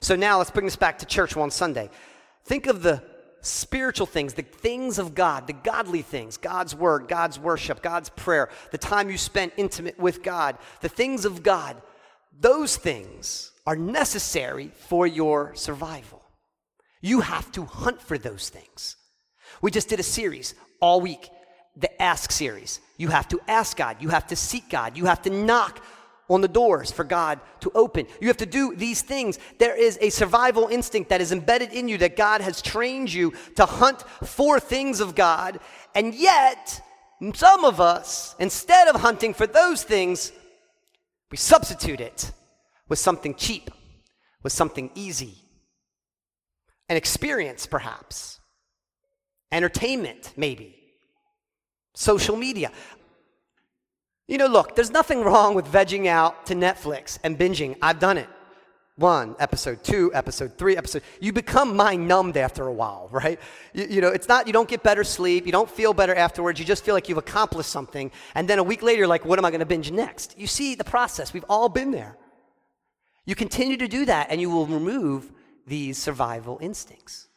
So 0.00 0.14
now 0.14 0.38
let's 0.38 0.50
bring 0.50 0.66
this 0.66 0.76
back 0.76 0.98
to 0.98 1.06
church 1.06 1.34
one 1.34 1.50
Sunday. 1.50 1.90
Think 2.44 2.68
of 2.68 2.82
the 2.82 3.02
spiritual 3.40 4.06
things, 4.06 4.34
the 4.34 4.42
things 4.42 4.98
of 4.98 5.14
God, 5.14 5.48
the 5.48 5.54
godly 5.54 6.02
things, 6.02 6.36
God's 6.36 6.74
word, 6.74 7.08
God's 7.08 7.38
worship, 7.38 7.82
God's 7.82 8.10
prayer, 8.10 8.48
the 8.70 8.78
time 8.78 9.10
you 9.10 9.18
spent 9.18 9.54
intimate 9.56 9.98
with 9.98 10.22
God, 10.22 10.56
the 10.82 10.88
things 10.88 11.24
of 11.24 11.42
God 11.42 11.82
those 12.40 12.76
things 12.76 13.52
are 13.66 13.76
necessary 13.76 14.72
for 14.88 15.06
your 15.06 15.54
survival. 15.54 16.22
You 17.02 17.20
have 17.20 17.50
to 17.52 17.64
hunt 17.64 18.00
for 18.00 18.18
those 18.18 18.48
things. 18.48 18.96
We 19.62 19.70
just 19.70 19.88
did 19.88 20.00
a 20.00 20.04
series 20.04 20.54
all 20.80 21.00
week, 21.00 21.28
the 21.76 22.02
Ask 22.02 22.32
series. 22.32 22.80
You 22.96 23.08
have 23.08 23.28
to 23.28 23.40
ask 23.46 23.76
God, 23.76 23.98
you 24.00 24.08
have 24.08 24.26
to 24.28 24.36
seek 24.36 24.70
God, 24.70 24.96
you 24.96 25.06
have 25.06 25.22
to 25.22 25.30
knock 25.30 25.84
on 26.28 26.40
the 26.40 26.48
doors 26.48 26.90
for 26.92 27.04
God 27.04 27.40
to 27.60 27.72
open. 27.74 28.06
You 28.20 28.28
have 28.28 28.36
to 28.38 28.46
do 28.46 28.74
these 28.76 29.02
things. 29.02 29.38
There 29.58 29.76
is 29.76 29.98
a 30.00 30.10
survival 30.10 30.68
instinct 30.68 31.10
that 31.10 31.20
is 31.20 31.32
embedded 31.32 31.72
in 31.72 31.88
you 31.88 31.98
that 31.98 32.16
God 32.16 32.40
has 32.40 32.62
trained 32.62 33.12
you 33.12 33.34
to 33.56 33.66
hunt 33.66 34.02
for 34.22 34.60
things 34.60 35.00
of 35.00 35.16
God. 35.16 35.58
And 35.94 36.14
yet, 36.14 36.80
some 37.34 37.64
of 37.64 37.80
us, 37.80 38.36
instead 38.38 38.86
of 38.86 39.00
hunting 39.00 39.34
for 39.34 39.46
those 39.46 39.82
things, 39.82 40.30
we 41.30 41.36
substitute 41.36 42.00
it 42.00 42.32
with 42.88 42.98
something 42.98 43.34
cheap, 43.34 43.70
with 44.42 44.52
something 44.52 44.90
easy, 44.94 45.34
an 46.88 46.96
experience 46.96 47.66
perhaps, 47.66 48.40
entertainment 49.52 50.32
maybe, 50.36 50.76
social 51.94 52.36
media. 52.36 52.72
You 54.26 54.38
know, 54.38 54.46
look, 54.46 54.76
there's 54.76 54.90
nothing 54.90 55.20
wrong 55.24 55.54
with 55.54 55.66
vegging 55.66 56.06
out 56.06 56.46
to 56.46 56.54
Netflix 56.54 57.18
and 57.22 57.38
binging. 57.38 57.76
I've 57.80 57.98
done 57.98 58.18
it 58.18 58.28
one, 59.00 59.34
episode 59.38 59.82
two, 59.82 60.10
episode 60.14 60.56
three, 60.58 60.76
episode. 60.76 61.02
You 61.20 61.32
become 61.32 61.74
mind 61.74 62.06
numbed 62.06 62.36
after 62.36 62.66
a 62.66 62.72
while, 62.72 63.08
right? 63.10 63.40
You, 63.72 63.86
you, 63.88 64.00
know, 64.00 64.08
it's 64.08 64.28
not, 64.28 64.46
you 64.46 64.52
don't 64.52 64.68
get 64.68 64.82
better 64.82 65.02
sleep, 65.02 65.46
you 65.46 65.52
don't 65.52 65.70
feel 65.70 65.92
better 65.92 66.14
afterwards, 66.14 66.60
you 66.60 66.66
just 66.66 66.84
feel 66.84 66.94
like 66.94 67.08
you've 67.08 67.18
accomplished 67.18 67.70
something. 67.70 68.12
And 68.34 68.46
then 68.46 68.58
a 68.58 68.62
week 68.62 68.82
later, 68.82 68.98
you're 68.98 69.08
like, 69.08 69.24
what 69.24 69.38
am 69.38 69.44
I 69.44 69.50
going 69.50 69.60
to 69.60 69.66
binge 69.66 69.90
next? 69.90 70.38
You 70.38 70.46
see 70.46 70.74
the 70.74 70.84
process. 70.84 71.32
We've 71.32 71.44
all 71.48 71.68
been 71.68 71.90
there. 71.90 72.16
You 73.24 73.34
continue 73.34 73.76
to 73.78 73.88
do 73.88 74.04
that, 74.04 74.28
and 74.30 74.40
you 74.40 74.50
will 74.50 74.66
remove 74.66 75.32
these 75.66 75.98
survival 75.98 76.58
instincts. 76.60 77.28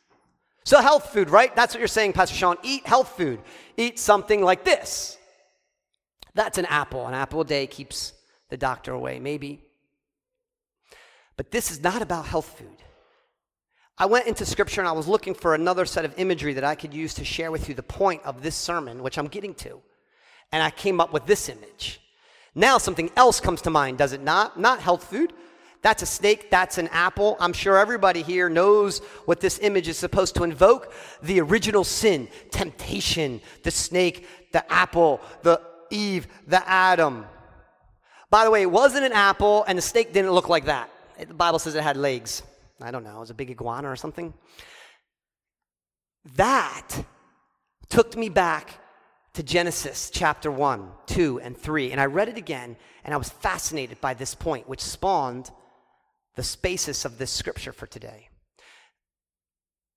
So, 0.66 0.82
health 0.82 1.12
food, 1.12 1.30
right? 1.30 1.54
That's 1.56 1.74
what 1.74 1.80
you're 1.80 1.88
saying, 1.88 2.14
Pastor 2.14 2.36
Sean. 2.36 2.58
Eat 2.64 2.86
health 2.88 3.16
food. 3.18 3.42
Eat 3.78 4.00
something 4.00 4.42
like 4.42 4.64
this. 4.64 5.18
That's 6.34 6.58
an 6.58 6.66
apple. 6.66 7.06
An 7.08 7.14
apple 7.14 7.42
a 7.42 7.46
day 7.46 7.68
keeps 7.68 8.14
the 8.50 8.58
doctor 8.58 8.94
away, 8.94 9.20
maybe. 9.20 9.63
But 11.38 11.52
this 11.52 11.72
is 11.72 11.82
not 11.82 12.02
about 12.02 12.26
health 12.26 12.58
food. 12.58 12.68
I 13.98 14.06
went 14.08 14.28
into 14.28 14.46
scripture 14.46 14.82
and 14.82 14.88
I 14.88 14.94
was 14.94 15.08
looking 15.08 15.36
for 15.36 15.54
another 15.54 15.86
set 15.86 16.06
of 16.06 16.18
imagery 16.18 16.54
that 16.54 16.64
I 16.64 16.76
could 16.76 16.94
use 16.94 17.14
to 17.16 17.26
share 17.26 17.52
with 17.52 17.70
you 17.70 17.76
the 17.76 17.84
point 17.84 18.24
of 18.24 18.42
this 18.42 18.56
sermon, 18.56 19.04
which 19.04 19.18
I'm 19.18 19.28
getting 19.28 19.54
to. 19.56 19.82
And 20.52 20.64
I 20.64 20.72
came 20.72 21.00
up 21.00 21.14
with 21.14 21.26
this 21.26 21.50
image. 21.50 22.00
Now 22.56 22.78
something 22.78 23.12
else 23.16 23.40
comes 23.40 23.62
to 23.64 23.70
mind, 23.70 23.98
does 23.98 24.14
it 24.14 24.22
not? 24.22 24.60
Not 24.60 24.80
health 24.80 25.04
food. 25.06 25.34
That's 25.84 26.02
a 26.02 26.06
snake, 26.06 26.50
that's 26.50 26.78
an 26.78 26.88
apple. 26.90 27.36
I'm 27.40 27.52
sure 27.52 27.78
everybody 27.78 28.22
here 28.24 28.48
knows 28.50 29.00
what 29.26 29.42
this 29.42 29.60
image 29.60 29.88
is 29.88 29.98
supposed 29.98 30.36
to 30.36 30.44
invoke 30.44 30.94
the 31.22 31.42
original 31.42 31.84
sin, 31.84 32.30
temptation, 32.52 33.42
the 33.64 33.72
snake, 33.72 34.26
the 34.54 34.72
apple, 34.72 35.20
the 35.42 35.62
Eve, 35.90 36.28
the 36.48 36.68
Adam. 36.68 37.26
By 38.30 38.46
the 38.46 38.52
way, 38.52 38.62
it 38.62 38.72
wasn't 38.72 39.06
an 39.06 39.12
apple, 39.12 39.66
and 39.68 39.78
the 39.78 39.82
snake 39.82 40.14
didn't 40.14 40.32
look 40.32 40.48
like 40.48 40.66
that. 40.66 40.90
The 41.20 41.34
Bible 41.34 41.60
says 41.60 41.76
it 41.76 41.84
had 41.84 41.98
legs. 41.98 42.44
I 42.82 42.92
don't 42.92 43.04
know, 43.04 43.18
it 43.18 43.20
was 43.20 43.30
a 43.30 43.36
big 43.36 43.52
iguana 43.52 43.90
or 43.90 43.96
something. 43.96 44.34
That 46.36 47.06
took 47.90 48.18
me 48.18 48.30
back 48.30 48.80
to 49.34 49.44
Genesis 49.44 50.10
chapter 50.14 50.52
1, 50.52 50.92
2, 51.08 51.40
and 51.42 51.58
3. 51.58 51.92
And 51.92 52.00
I 52.00 52.06
read 52.06 52.30
it 52.30 52.38
again, 52.38 52.76
and 53.04 53.14
I 53.14 53.18
was 53.18 53.30
fascinated 53.30 54.00
by 54.00 54.14
this 54.14 54.36
point, 54.36 54.70
which 54.70 54.82
spawned 54.82 55.50
the 56.36 56.58
basis 56.62 57.06
of 57.06 57.18
this 57.18 57.32
scripture 57.32 57.74
for 57.74 57.88
today. 57.88 58.30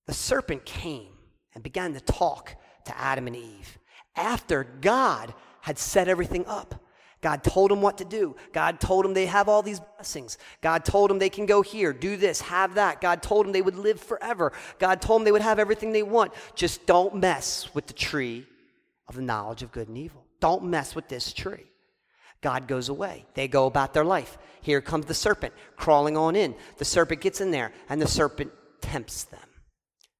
The 0.07 0.15
serpent 0.15 0.65
came 0.65 1.13
and 1.55 1.63
began 1.63 1.95
to 1.95 2.01
talk 2.01 2.55
to 2.85 2.99
Adam 2.99 3.27
and 3.27 3.37
Eve 3.37 3.79
after 4.15 4.65
God 4.65 5.35
had 5.63 5.79
set 5.79 6.09
everything 6.09 6.47
up. 6.47 6.86
God 7.27 7.43
told 7.43 7.73
them 7.73 7.83
what 7.83 7.99
to 7.99 8.05
do. 8.05 8.37
God 8.53 8.79
told 8.79 9.05
them 9.05 9.13
they 9.13 9.27
have 9.27 9.49
all 9.49 9.61
these 9.61 9.81
blessings. 9.81 10.39
God 10.61 10.85
told 10.85 11.11
them 11.11 11.19
they 11.19 11.29
can 11.29 11.45
go 11.45 11.61
here, 11.61 11.93
do 11.93 12.17
this, 12.17 12.41
have 12.41 12.75
that. 12.75 13.01
God 13.01 13.21
told 13.21 13.45
them 13.45 13.53
they 13.53 13.63
would 13.63 13.75
live 13.75 13.99
forever. 13.99 14.53
God 14.79 15.03
told 15.03 15.19
them 15.19 15.25
they 15.25 15.33
would 15.33 15.43
have 15.43 15.59
everything 15.59 15.91
they 15.91 16.05
want. 16.05 16.33
Just 16.55 16.87
don't 16.87 17.17
mess 17.17 17.69
with 17.75 17.89
the 17.89 17.95
tree 17.95 18.47
of 19.09 19.17
the 19.17 19.23
knowledge 19.23 19.65
of 19.65 19.73
good 19.73 19.89
and 19.89 19.99
evil. 19.99 20.25
Don't 20.39 20.67
mess 20.67 20.95
with 20.95 21.09
this 21.09 21.33
tree. 21.33 21.67
God 22.43 22.69
goes 22.69 22.91
away. 22.91 23.27
They 23.35 23.49
go 23.49 23.67
about 23.67 23.93
their 23.93 24.05
life. 24.05 24.39
Here 24.61 24.81
comes 24.81 25.07
the 25.07 25.13
serpent 25.13 25.53
crawling 25.77 26.17
on 26.17 26.37
in. 26.37 26.55
The 26.77 26.85
serpent 26.85 27.21
gets 27.23 27.41
in 27.41 27.51
there, 27.51 27.73
and 27.89 28.01
the 28.01 28.07
serpent 28.07 28.53
tempts 28.81 29.25
them. 29.25 29.49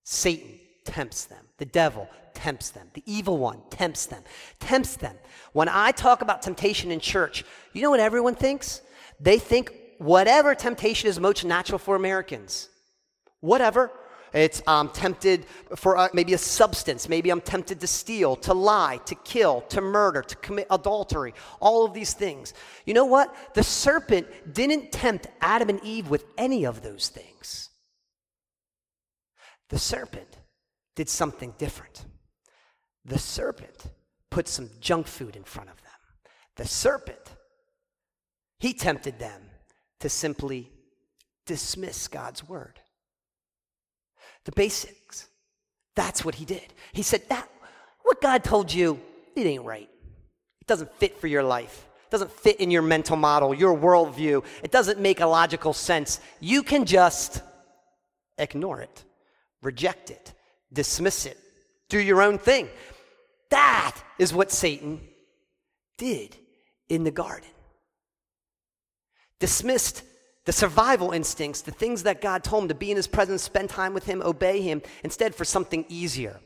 Satan 0.03 0.59
tempts 0.85 1.27
them. 1.27 1.45
The 1.59 1.67
devil 1.67 2.09
tempts 2.37 2.71
them. 2.71 2.89
The 2.93 3.03
evil 3.07 3.39
one 3.39 3.63
tempts 3.71 4.07
them. 4.07 4.23
Tempts 4.61 4.97
them. 4.97 5.17
When 5.53 5.69
I 5.69 5.91
talk 5.91 6.21
about 6.21 6.43
temptation 6.43 6.93
in 6.93 7.01
church, 7.01 7.45
you 7.73 7.83
know 7.83 7.91
what 7.91 7.99
everyone 7.99 8.35
thinks? 8.35 8.83
They 9.19 9.39
think 9.39 9.73
whatever 9.99 10.55
temptation 10.55 11.09
is 11.09 11.19
most 11.19 11.45
natural 11.45 11.79
for 11.79 11.97
Americans. 11.97 12.69
Whatever. 13.41 13.91
It's 14.35 14.63
I'm 14.67 14.91
tempted 14.91 15.47
for 15.77 15.97
uh, 15.97 16.09
maybe 16.13 16.35
a 16.35 16.39
substance. 16.39 17.09
Maybe 17.09 17.31
I'm 17.31 17.41
tempted 17.41 17.81
to 17.81 17.87
steal, 17.87 18.37
to 18.37 18.53
lie, 18.53 19.01
to 19.07 19.15
kill, 19.15 19.63
to 19.71 19.81
murder, 19.81 20.21
to 20.21 20.37
commit 20.37 20.67
adultery. 20.71 21.33
All 21.59 21.87
of 21.87 21.95
these 21.95 22.13
things. 22.13 22.53
You 22.85 22.93
know 22.93 23.07
what? 23.07 23.35
The 23.55 23.63
serpent 23.63 24.27
didn't 24.53 24.93
tempt 24.93 25.27
Adam 25.41 25.71
and 25.71 25.83
Eve 25.83 26.11
with 26.11 26.27
any 26.37 26.67
of 26.67 26.83
those 26.83 27.09
things. 27.09 27.71
The 29.71 29.79
serpent 29.79 30.37
did 30.97 31.09
something 31.09 31.55
different. 31.57 32.05
The 33.07 33.19
serpent 33.19 33.87
put 34.31 34.49
some 34.49 34.69
junk 34.81 35.07
food 35.07 35.37
in 35.37 35.45
front 35.45 35.71
of 35.71 35.77
them. 35.77 35.93
The 36.57 36.67
serpent, 36.67 37.35
he 38.59 38.75
tempted 38.75 39.19
them 39.19 39.43
to 40.01 40.09
simply 40.09 40.71
dismiss 41.47 42.09
God's 42.09 42.47
word. 42.49 42.81
The 44.45 44.53
basics. 44.53 45.29
That's 45.95 46.25
what 46.25 46.35
he 46.35 46.45
did. 46.45 46.75
He 46.93 47.03
said, 47.03 47.23
that 47.29 47.49
what 48.03 48.21
God 48.21 48.45
told 48.45 48.73
you, 48.73 49.01
it 49.35 49.47
ain't 49.47 49.65
right. 49.65 49.89
It 50.61 50.67
doesn't 50.67 50.93
fit 50.97 51.21
for 51.21 51.27
your 51.27 51.43
life. 51.43 51.87
It 52.07 52.11
doesn't 52.11 52.31
fit 52.31 52.61
in 52.61 52.71
your 52.71 52.83
mental 52.83 53.17
model, 53.17 53.55
your 53.55 53.77
worldview. 53.77 54.45
It 54.63 54.71
doesn't 54.71 55.01
make 55.01 55.21
a 55.21 55.27
logical 55.27 55.73
sense. 55.73 56.21
You 56.41 56.63
can 56.63 56.85
just 56.85 57.43
ignore 58.39 58.81
it, 58.81 59.05
reject 59.63 60.11
it, 60.11 60.33
dismiss 60.73 61.27
it, 61.27 61.39
do 61.89 61.99
your 61.99 62.23
own 62.23 62.39
thing. 62.39 62.69
That 63.51 63.97
is 64.19 64.33
what 64.33 64.51
Satan 64.51 65.01
did 65.99 66.37
in 66.89 67.05
the 67.05 67.11
garden. 67.11 67.49
Dismissed 69.39 70.03
the 70.45 70.53
survival 70.53 71.11
instincts, 71.11 71.61
the 71.61 71.73
things 71.73 72.05
that 72.05 72.21
God 72.21 72.45
told 72.45 72.65
him 72.65 72.69
to 72.69 72.75
be 72.75 72.91
in 72.91 72.97
his 72.97 73.09
presence, 73.09 73.43
spend 73.43 73.69
time 73.69 73.93
with 73.93 74.07
him, 74.07 74.23
obey 74.23 74.63
him, 74.63 74.81
instead 75.03 75.35
for 75.35 75.45
something 75.45 75.85
easier. 75.89 76.41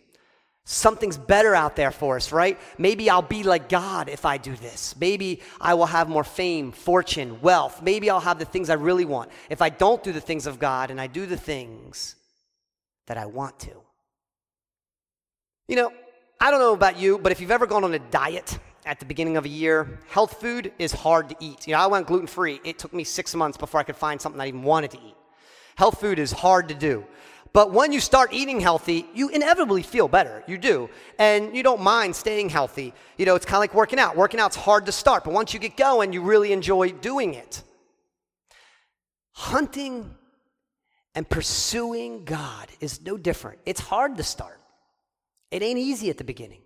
Something's 0.64 1.18
better 1.18 1.54
out 1.54 1.76
there 1.76 1.90
for 1.90 2.16
us, 2.16 2.32
right? 2.32 2.58
Maybe 2.78 3.10
I'll 3.10 3.22
be 3.22 3.42
like 3.42 3.68
God 3.68 4.08
if 4.08 4.24
I 4.24 4.38
do 4.38 4.54
this. 4.56 4.94
Maybe 4.98 5.42
I 5.60 5.74
will 5.74 5.86
have 5.86 6.08
more 6.08 6.24
fame, 6.24 6.72
fortune, 6.72 7.40
wealth. 7.40 7.82
Maybe 7.82 8.08
I'll 8.08 8.20
have 8.20 8.38
the 8.38 8.44
things 8.44 8.70
I 8.70 8.74
really 8.74 9.04
want 9.04 9.30
if 9.48 9.62
I 9.62 9.68
don't 9.68 10.02
do 10.02 10.12
the 10.12 10.20
things 10.20 10.46
of 10.46 10.58
God 10.58 10.90
and 10.90 11.00
I 11.00 11.06
do 11.06 11.26
the 11.26 11.36
things 11.36 12.14
that 13.06 13.18
I 13.18 13.26
want 13.26 13.58
to. 13.60 13.72
You 15.66 15.76
know, 15.76 15.92
I 16.42 16.50
don't 16.50 16.60
know 16.60 16.72
about 16.72 16.98
you, 16.98 17.18
but 17.18 17.32
if 17.32 17.40
you've 17.40 17.50
ever 17.50 17.66
gone 17.66 17.84
on 17.84 17.92
a 17.92 17.98
diet 17.98 18.58
at 18.86 18.98
the 18.98 19.04
beginning 19.04 19.36
of 19.36 19.44
a 19.44 19.48
year, 19.48 19.98
health 20.08 20.40
food 20.40 20.72
is 20.78 20.90
hard 20.90 21.28
to 21.28 21.36
eat. 21.38 21.66
You 21.66 21.74
know, 21.74 21.80
I 21.80 21.86
went 21.86 22.06
gluten 22.06 22.26
free. 22.26 22.60
It 22.64 22.78
took 22.78 22.94
me 22.94 23.04
six 23.04 23.34
months 23.34 23.58
before 23.58 23.78
I 23.78 23.82
could 23.82 23.96
find 23.96 24.18
something 24.18 24.40
I 24.40 24.48
even 24.48 24.62
wanted 24.62 24.92
to 24.92 24.96
eat. 24.98 25.16
Health 25.76 26.00
food 26.00 26.18
is 26.18 26.32
hard 26.32 26.68
to 26.68 26.74
do. 26.74 27.04
But 27.52 27.72
when 27.72 27.92
you 27.92 28.00
start 28.00 28.32
eating 28.32 28.58
healthy, 28.58 29.04
you 29.12 29.28
inevitably 29.28 29.82
feel 29.82 30.08
better. 30.08 30.42
You 30.46 30.56
do. 30.56 30.88
And 31.18 31.54
you 31.54 31.62
don't 31.62 31.82
mind 31.82 32.16
staying 32.16 32.48
healthy. 32.48 32.94
You 33.18 33.26
know, 33.26 33.34
it's 33.34 33.44
kind 33.44 33.56
of 33.56 33.60
like 33.60 33.74
working 33.74 33.98
out. 33.98 34.16
Working 34.16 34.40
out's 34.40 34.56
hard 34.56 34.86
to 34.86 34.92
start, 34.92 35.24
but 35.24 35.34
once 35.34 35.52
you 35.52 35.60
get 35.60 35.76
going, 35.76 36.12
you 36.12 36.22
really 36.22 36.52
enjoy 36.52 36.92
doing 36.92 37.34
it. 37.34 37.62
Hunting 39.32 40.14
and 41.14 41.28
pursuing 41.28 42.24
God 42.24 42.68
is 42.80 43.02
no 43.02 43.18
different. 43.18 43.58
It's 43.66 43.80
hard 43.80 44.16
to 44.16 44.22
start. 44.22 44.59
It 45.50 45.62
ain't 45.62 45.78
easy 45.78 46.10
at 46.10 46.18
the 46.18 46.24
beginning. 46.24 46.60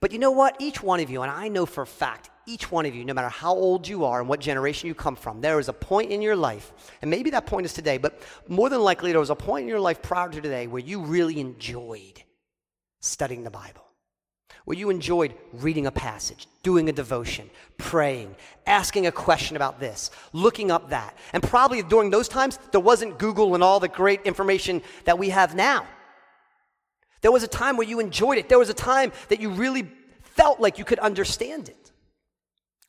But 0.00 0.12
you 0.12 0.18
know 0.18 0.30
what? 0.30 0.56
Each 0.60 0.82
one 0.82 1.00
of 1.00 1.10
you, 1.10 1.22
and 1.22 1.30
I 1.30 1.48
know 1.48 1.66
for 1.66 1.82
a 1.82 1.86
fact, 1.86 2.30
each 2.46 2.70
one 2.70 2.86
of 2.86 2.94
you, 2.94 3.04
no 3.04 3.14
matter 3.14 3.28
how 3.28 3.52
old 3.52 3.86
you 3.86 4.04
are 4.04 4.20
and 4.20 4.28
what 4.28 4.40
generation 4.40 4.86
you 4.86 4.94
come 4.94 5.16
from, 5.16 5.40
there 5.40 5.58
is 5.58 5.68
a 5.68 5.72
point 5.72 6.10
in 6.10 6.22
your 6.22 6.36
life, 6.36 6.72
and 7.02 7.10
maybe 7.10 7.30
that 7.30 7.46
point 7.46 7.66
is 7.66 7.72
today, 7.72 7.98
but 7.98 8.22
more 8.46 8.70
than 8.70 8.80
likely 8.80 9.10
there 9.10 9.20
was 9.20 9.30
a 9.30 9.34
point 9.34 9.62
in 9.62 9.68
your 9.68 9.80
life 9.80 10.00
prior 10.00 10.28
to 10.28 10.40
today 10.40 10.66
where 10.66 10.80
you 10.80 11.00
really 11.00 11.40
enjoyed 11.40 12.22
studying 13.00 13.42
the 13.42 13.50
Bible, 13.50 13.84
where 14.64 14.78
you 14.78 14.88
enjoyed 14.88 15.34
reading 15.52 15.86
a 15.86 15.90
passage, 15.90 16.46
doing 16.62 16.88
a 16.88 16.92
devotion, 16.92 17.50
praying, 17.76 18.34
asking 18.66 19.06
a 19.06 19.12
question 19.12 19.56
about 19.56 19.80
this, 19.80 20.10
looking 20.32 20.70
up 20.70 20.90
that. 20.90 21.16
And 21.32 21.42
probably 21.42 21.82
during 21.82 22.10
those 22.10 22.28
times, 22.28 22.58
there 22.70 22.80
wasn't 22.80 23.18
Google 23.18 23.54
and 23.54 23.64
all 23.64 23.80
the 23.80 23.88
great 23.88 24.22
information 24.22 24.80
that 25.04 25.18
we 25.18 25.30
have 25.30 25.54
now. 25.54 25.86
There 27.20 27.32
was 27.32 27.42
a 27.42 27.48
time 27.48 27.76
where 27.76 27.86
you 27.86 28.00
enjoyed 28.00 28.38
it. 28.38 28.48
There 28.48 28.58
was 28.58 28.70
a 28.70 28.74
time 28.74 29.12
that 29.28 29.40
you 29.40 29.50
really 29.50 29.90
felt 30.22 30.60
like 30.60 30.78
you 30.78 30.84
could 30.84 30.98
understand 30.98 31.68
it. 31.68 31.92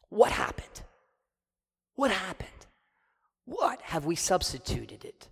What 0.10 0.32
happened? 0.32 0.82
What 1.96 2.12
happened? 2.12 2.50
What 3.46 3.82
have 3.82 4.06
we 4.06 4.16
substituted 4.16 5.04
it 5.06 5.28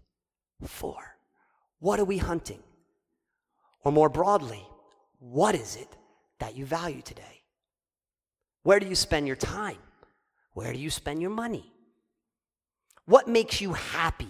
for? 0.65 0.95
What 1.79 1.99
are 1.99 2.05
we 2.05 2.17
hunting? 2.17 2.63
Or 3.83 3.91
more 3.91 4.09
broadly, 4.09 4.65
what 5.19 5.55
is 5.55 5.75
it 5.75 5.87
that 6.39 6.55
you 6.55 6.65
value 6.65 7.01
today? 7.01 7.43
Where 8.63 8.79
do 8.79 8.87
you 8.87 8.95
spend 8.95 9.27
your 9.27 9.35
time? 9.35 9.77
Where 10.53 10.73
do 10.73 10.79
you 10.79 10.89
spend 10.89 11.21
your 11.21 11.29
money? 11.29 11.71
What 13.05 13.27
makes 13.27 13.61
you 13.61 13.73
happy, 13.73 14.27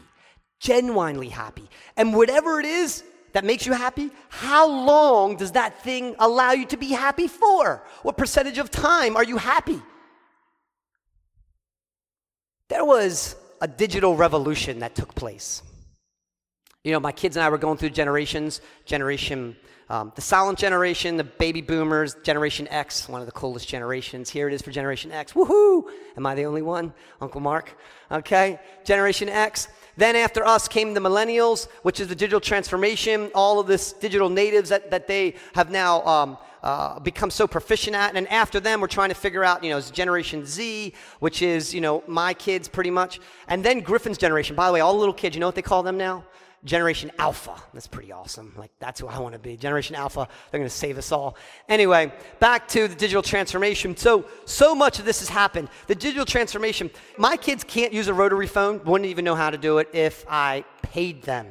genuinely 0.59 1.29
happy? 1.29 1.69
And 1.95 2.13
whatever 2.13 2.59
it 2.59 2.65
is, 2.65 3.03
that 3.34 3.46
makes 3.46 3.65
you 3.65 3.74
happy, 3.74 4.10
how 4.29 4.67
long 4.67 5.36
does 5.36 5.51
that 5.53 5.81
thing 5.84 6.15
allow 6.19 6.51
you 6.51 6.65
to 6.67 6.77
be 6.77 6.89
happy 6.89 7.27
for? 7.27 7.84
What 8.03 8.17
percentage 8.17 8.57
of 8.57 8.72
time 8.72 9.15
are 9.15 9.24
you 9.24 9.38
happy? 9.38 9.81
There 12.69 12.86
was 12.86 13.36
a 13.62 13.67
digital 13.67 14.15
revolution 14.15 14.79
that 14.79 14.96
took 14.96 15.15
place. 15.15 15.63
You 16.84 16.91
know, 16.91 17.00
my 17.00 17.12
kids 17.12 17.36
and 17.36 17.43
I 17.43 17.50
were 17.50 17.57
going 17.57 17.77
through 17.77 17.89
generations, 17.89 18.62
generation, 18.86 19.55
um, 19.89 20.12
the 20.15 20.22
silent 20.22 20.60
generation, 20.60 21.15
the 21.15 21.24
baby 21.24 21.62
boomers, 21.62 22.15
Generation 22.24 22.67
X, 22.69 23.07
one 23.07 23.22
of 23.22 23.25
the 23.25 23.31
coolest 23.31 23.67
generations. 23.67 24.29
Here 24.29 24.48
it 24.48 24.53
is 24.53 24.62
for 24.62 24.72
Generation 24.72 25.12
X. 25.12 25.34
Woohoo! 25.34 25.84
Am 26.17 26.25
I 26.25 26.36
the 26.36 26.46
only 26.46 26.62
one? 26.62 26.93
Uncle 27.22 27.39
Mark? 27.39 27.77
Okay. 28.12 28.60
Generation 28.84 29.29
X. 29.29 29.69
Then 29.97 30.15
after 30.15 30.45
us 30.45 30.67
came 30.67 30.93
the 30.93 30.99
millennials, 30.99 31.67
which 31.81 31.99
is 31.99 32.07
the 32.07 32.15
digital 32.15 32.39
transformation, 32.39 33.31
all 33.33 33.59
of 33.59 33.67
this 33.67 33.93
digital 33.93 34.29
natives 34.29 34.69
that, 34.69 34.91
that 34.91 35.07
they 35.07 35.35
have 35.53 35.71
now 35.71 36.05
um, 36.05 36.37
uh, 36.61 36.99
become 36.99 37.31
so 37.31 37.47
proficient 37.47 37.95
at. 37.95 38.15
And 38.15 38.27
after 38.27 38.59
them, 38.59 38.79
we're 38.79 38.87
trying 38.87 39.09
to 39.09 39.15
figure 39.15 39.43
out, 39.43 39.63
you 39.63 39.71
know, 39.71 39.81
Generation 39.81 40.45
Z, 40.45 40.93
which 41.19 41.41
is, 41.41 41.73
you 41.73 41.81
know, 41.81 42.03
my 42.07 42.33
kids 42.33 42.67
pretty 42.67 42.91
much. 42.91 43.19
And 43.47 43.63
then 43.63 43.79
Griffin's 43.79 44.19
generation. 44.19 44.55
By 44.55 44.67
the 44.67 44.73
way, 44.73 44.81
all 44.81 44.93
the 44.93 44.99
little 44.99 45.13
kids, 45.13 45.35
you 45.35 45.39
know 45.39 45.47
what 45.47 45.55
they 45.55 45.61
call 45.61 45.81
them 45.81 45.97
now? 45.97 46.23
Generation 46.63 47.11
Alpha. 47.19 47.55
That's 47.73 47.87
pretty 47.87 48.11
awesome. 48.11 48.53
Like, 48.57 48.71
that's 48.79 48.99
who 48.99 49.07
I 49.07 49.19
want 49.19 49.33
to 49.33 49.39
be. 49.39 49.55
Generation 49.57 49.95
Alpha. 49.95 50.27
They're 50.51 50.59
going 50.59 50.69
to 50.69 50.75
save 50.75 50.97
us 50.97 51.11
all. 51.11 51.37
Anyway, 51.69 52.11
back 52.39 52.67
to 52.69 52.87
the 52.87 52.95
digital 52.95 53.21
transformation. 53.21 53.95
So, 53.95 54.25
so 54.45 54.73
much 54.75 54.99
of 54.99 55.05
this 55.05 55.19
has 55.19 55.29
happened. 55.29 55.69
The 55.87 55.95
digital 55.95 56.25
transformation. 56.25 56.89
My 57.17 57.37
kids 57.37 57.63
can't 57.63 57.93
use 57.93 58.07
a 58.07 58.13
rotary 58.13 58.47
phone, 58.47 58.83
wouldn't 58.83 59.09
even 59.09 59.23
know 59.23 59.35
how 59.35 59.49
to 59.49 59.57
do 59.57 59.77
it 59.77 59.89
if 59.93 60.25
I 60.27 60.65
paid 60.81 61.23
them 61.23 61.47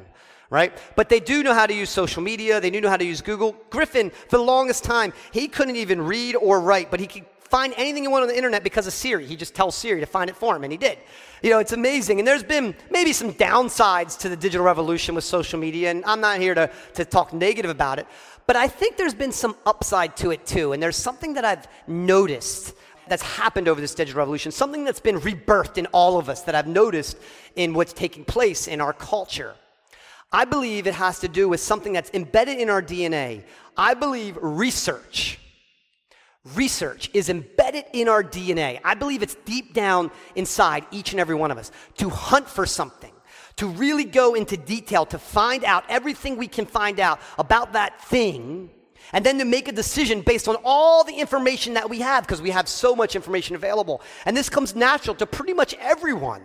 right? 0.49 0.77
But 0.95 1.09
they 1.09 1.19
do 1.19 1.43
know 1.43 1.53
how 1.53 1.65
to 1.65 1.73
use 1.73 1.89
social 1.89 2.23
media. 2.23 2.61
They 2.61 2.69
do 2.69 2.79
know 2.79 2.89
how 2.89 2.97
to 2.97 3.05
use 3.05 3.21
Google. 3.21 3.55
Griffin, 3.69 4.11
for 4.29 4.37
the 4.37 4.43
longest 4.43 4.83
time, 4.83 5.13
he 5.31 5.47
couldn't 5.47 5.75
even 5.75 6.01
read 6.01 6.35
or 6.35 6.61
write, 6.61 6.89
but 6.89 6.99
he 6.99 7.07
could 7.07 7.25
find 7.49 7.73
anything 7.77 8.03
you 8.03 8.11
want 8.11 8.23
on 8.23 8.27
the 8.27 8.35
internet 8.35 8.63
because 8.63 8.87
of 8.87 8.93
Siri. 8.93 9.25
He 9.25 9.35
just 9.35 9.55
tells 9.55 9.75
Siri 9.75 9.99
to 9.99 10.05
find 10.05 10.29
it 10.29 10.35
for 10.35 10.55
him, 10.55 10.63
and 10.63 10.71
he 10.71 10.77
did. 10.77 10.97
You 11.41 11.49
know, 11.49 11.59
it's 11.59 11.73
amazing. 11.73 12.19
And 12.19 12.27
there's 12.27 12.43
been 12.43 12.75
maybe 12.89 13.13
some 13.13 13.33
downsides 13.33 14.17
to 14.19 14.29
the 14.29 14.35
digital 14.35 14.65
revolution 14.65 15.15
with 15.15 15.23
social 15.23 15.59
media, 15.59 15.91
and 15.91 16.03
I'm 16.05 16.21
not 16.21 16.39
here 16.39 16.55
to, 16.55 16.69
to 16.95 17.05
talk 17.05 17.33
negative 17.33 17.71
about 17.71 17.99
it, 17.99 18.07
but 18.45 18.55
I 18.55 18.67
think 18.67 18.97
there's 18.97 19.13
been 19.13 19.31
some 19.31 19.55
upside 19.65 20.15
to 20.17 20.31
it 20.31 20.45
too. 20.45 20.73
And 20.73 20.81
there's 20.81 20.97
something 20.97 21.33
that 21.33 21.45
I've 21.45 21.67
noticed 21.87 22.73
that's 23.07 23.23
happened 23.23 23.67
over 23.67 23.79
this 23.79 23.95
digital 23.95 24.19
revolution, 24.19 24.51
something 24.51 24.83
that's 24.83 24.99
been 24.99 25.19
rebirthed 25.19 25.77
in 25.77 25.85
all 25.87 26.17
of 26.17 26.29
us 26.29 26.41
that 26.43 26.55
I've 26.55 26.67
noticed 26.67 27.17
in 27.55 27.73
what's 27.73 27.93
taking 27.93 28.25
place 28.25 28.67
in 28.67 28.81
our 28.81 28.93
culture. 28.93 29.55
I 30.31 30.43
believe 30.45 30.87
it 30.87 30.93
has 30.93 31.19
to 31.19 31.27
do 31.27 31.47
with 31.47 31.61
something 31.61 31.93
that's 31.93 32.11
embedded 32.13 32.59
in 32.59 32.69
our 32.69 32.81
DNA. 32.81 33.43
I 33.77 33.93
believe 33.93 34.37
research 34.41 35.39
Research 36.55 37.09
is 37.13 37.29
embedded 37.29 37.85
in 37.93 38.07
our 38.07 38.23
DNA. 38.23 38.79
I 38.83 38.93
believe 38.93 39.21
it's 39.23 39.35
deep 39.45 39.73
down 39.73 40.11
inside 40.35 40.85
each 40.91 41.11
and 41.11 41.19
every 41.19 41.35
one 41.35 41.51
of 41.51 41.57
us 41.57 41.71
to 41.97 42.09
hunt 42.09 42.47
for 42.47 42.65
something, 42.65 43.11
to 43.57 43.67
really 43.67 44.03
go 44.03 44.33
into 44.33 44.55
detail, 44.55 45.05
to 45.07 45.19
find 45.19 45.63
out 45.63 45.83
everything 45.89 46.37
we 46.37 46.47
can 46.47 46.65
find 46.65 46.99
out 46.99 47.19
about 47.37 47.73
that 47.73 48.01
thing, 48.01 48.69
and 49.13 49.25
then 49.25 49.37
to 49.39 49.45
make 49.45 49.67
a 49.67 49.71
decision 49.71 50.21
based 50.21 50.47
on 50.47 50.57
all 50.63 51.03
the 51.03 51.13
information 51.13 51.73
that 51.73 51.89
we 51.89 51.99
have, 51.99 52.23
because 52.23 52.41
we 52.41 52.51
have 52.51 52.67
so 52.67 52.95
much 52.95 53.15
information 53.15 53.55
available. 53.55 54.01
And 54.25 54.35
this 54.35 54.49
comes 54.49 54.75
natural 54.75 55.15
to 55.15 55.25
pretty 55.25 55.53
much 55.53 55.73
everyone. 55.75 56.43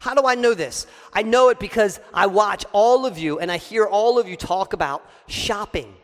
How 0.00 0.14
do 0.14 0.26
I 0.26 0.34
know 0.34 0.52
this? 0.52 0.86
I 1.12 1.22
know 1.22 1.50
it 1.50 1.60
because 1.60 2.00
I 2.12 2.26
watch 2.26 2.64
all 2.72 3.06
of 3.06 3.18
you 3.18 3.38
and 3.38 3.52
I 3.52 3.56
hear 3.56 3.86
all 3.86 4.18
of 4.18 4.26
you 4.26 4.36
talk 4.36 4.72
about 4.72 5.08
shopping. 5.28 5.94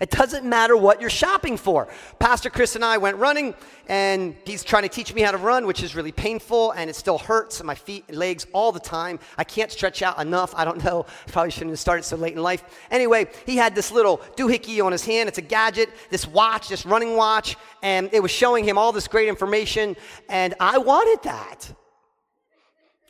It 0.00 0.10
doesn't 0.10 0.44
matter 0.44 0.76
what 0.76 1.00
you're 1.00 1.10
shopping 1.10 1.56
for. 1.56 1.88
Pastor 2.18 2.50
Chris 2.50 2.74
and 2.74 2.84
I 2.84 2.98
went 2.98 3.16
running, 3.16 3.54
and 3.88 4.34
he's 4.44 4.64
trying 4.64 4.82
to 4.82 4.88
teach 4.88 5.14
me 5.14 5.22
how 5.22 5.30
to 5.30 5.38
run, 5.38 5.66
which 5.66 5.82
is 5.82 5.94
really 5.94 6.10
painful, 6.10 6.72
and 6.72 6.90
it 6.90 6.96
still 6.96 7.18
hurts 7.18 7.62
my 7.62 7.74
feet 7.74 8.04
and 8.08 8.16
legs 8.16 8.46
all 8.52 8.72
the 8.72 8.80
time. 8.80 9.20
I 9.38 9.44
can't 9.44 9.70
stretch 9.70 10.02
out 10.02 10.20
enough. 10.20 10.52
I 10.56 10.64
don't 10.64 10.82
know. 10.84 11.06
I 11.26 11.30
Probably 11.30 11.50
shouldn't 11.50 11.70
have 11.70 11.78
started 11.78 12.02
so 12.02 12.16
late 12.16 12.34
in 12.34 12.42
life. 12.42 12.64
Anyway, 12.90 13.28
he 13.46 13.56
had 13.56 13.74
this 13.74 13.92
little 13.92 14.18
doohickey 14.36 14.84
on 14.84 14.92
his 14.92 15.04
hand. 15.04 15.28
It's 15.28 15.38
a 15.38 15.42
gadget, 15.42 15.90
this 16.10 16.26
watch, 16.26 16.68
this 16.68 16.84
running 16.84 17.16
watch, 17.16 17.56
and 17.82 18.10
it 18.12 18.20
was 18.20 18.30
showing 18.30 18.64
him 18.64 18.78
all 18.78 18.92
this 18.92 19.06
great 19.06 19.28
information, 19.28 19.96
and 20.28 20.54
I 20.58 20.78
wanted 20.78 21.22
that. 21.22 21.72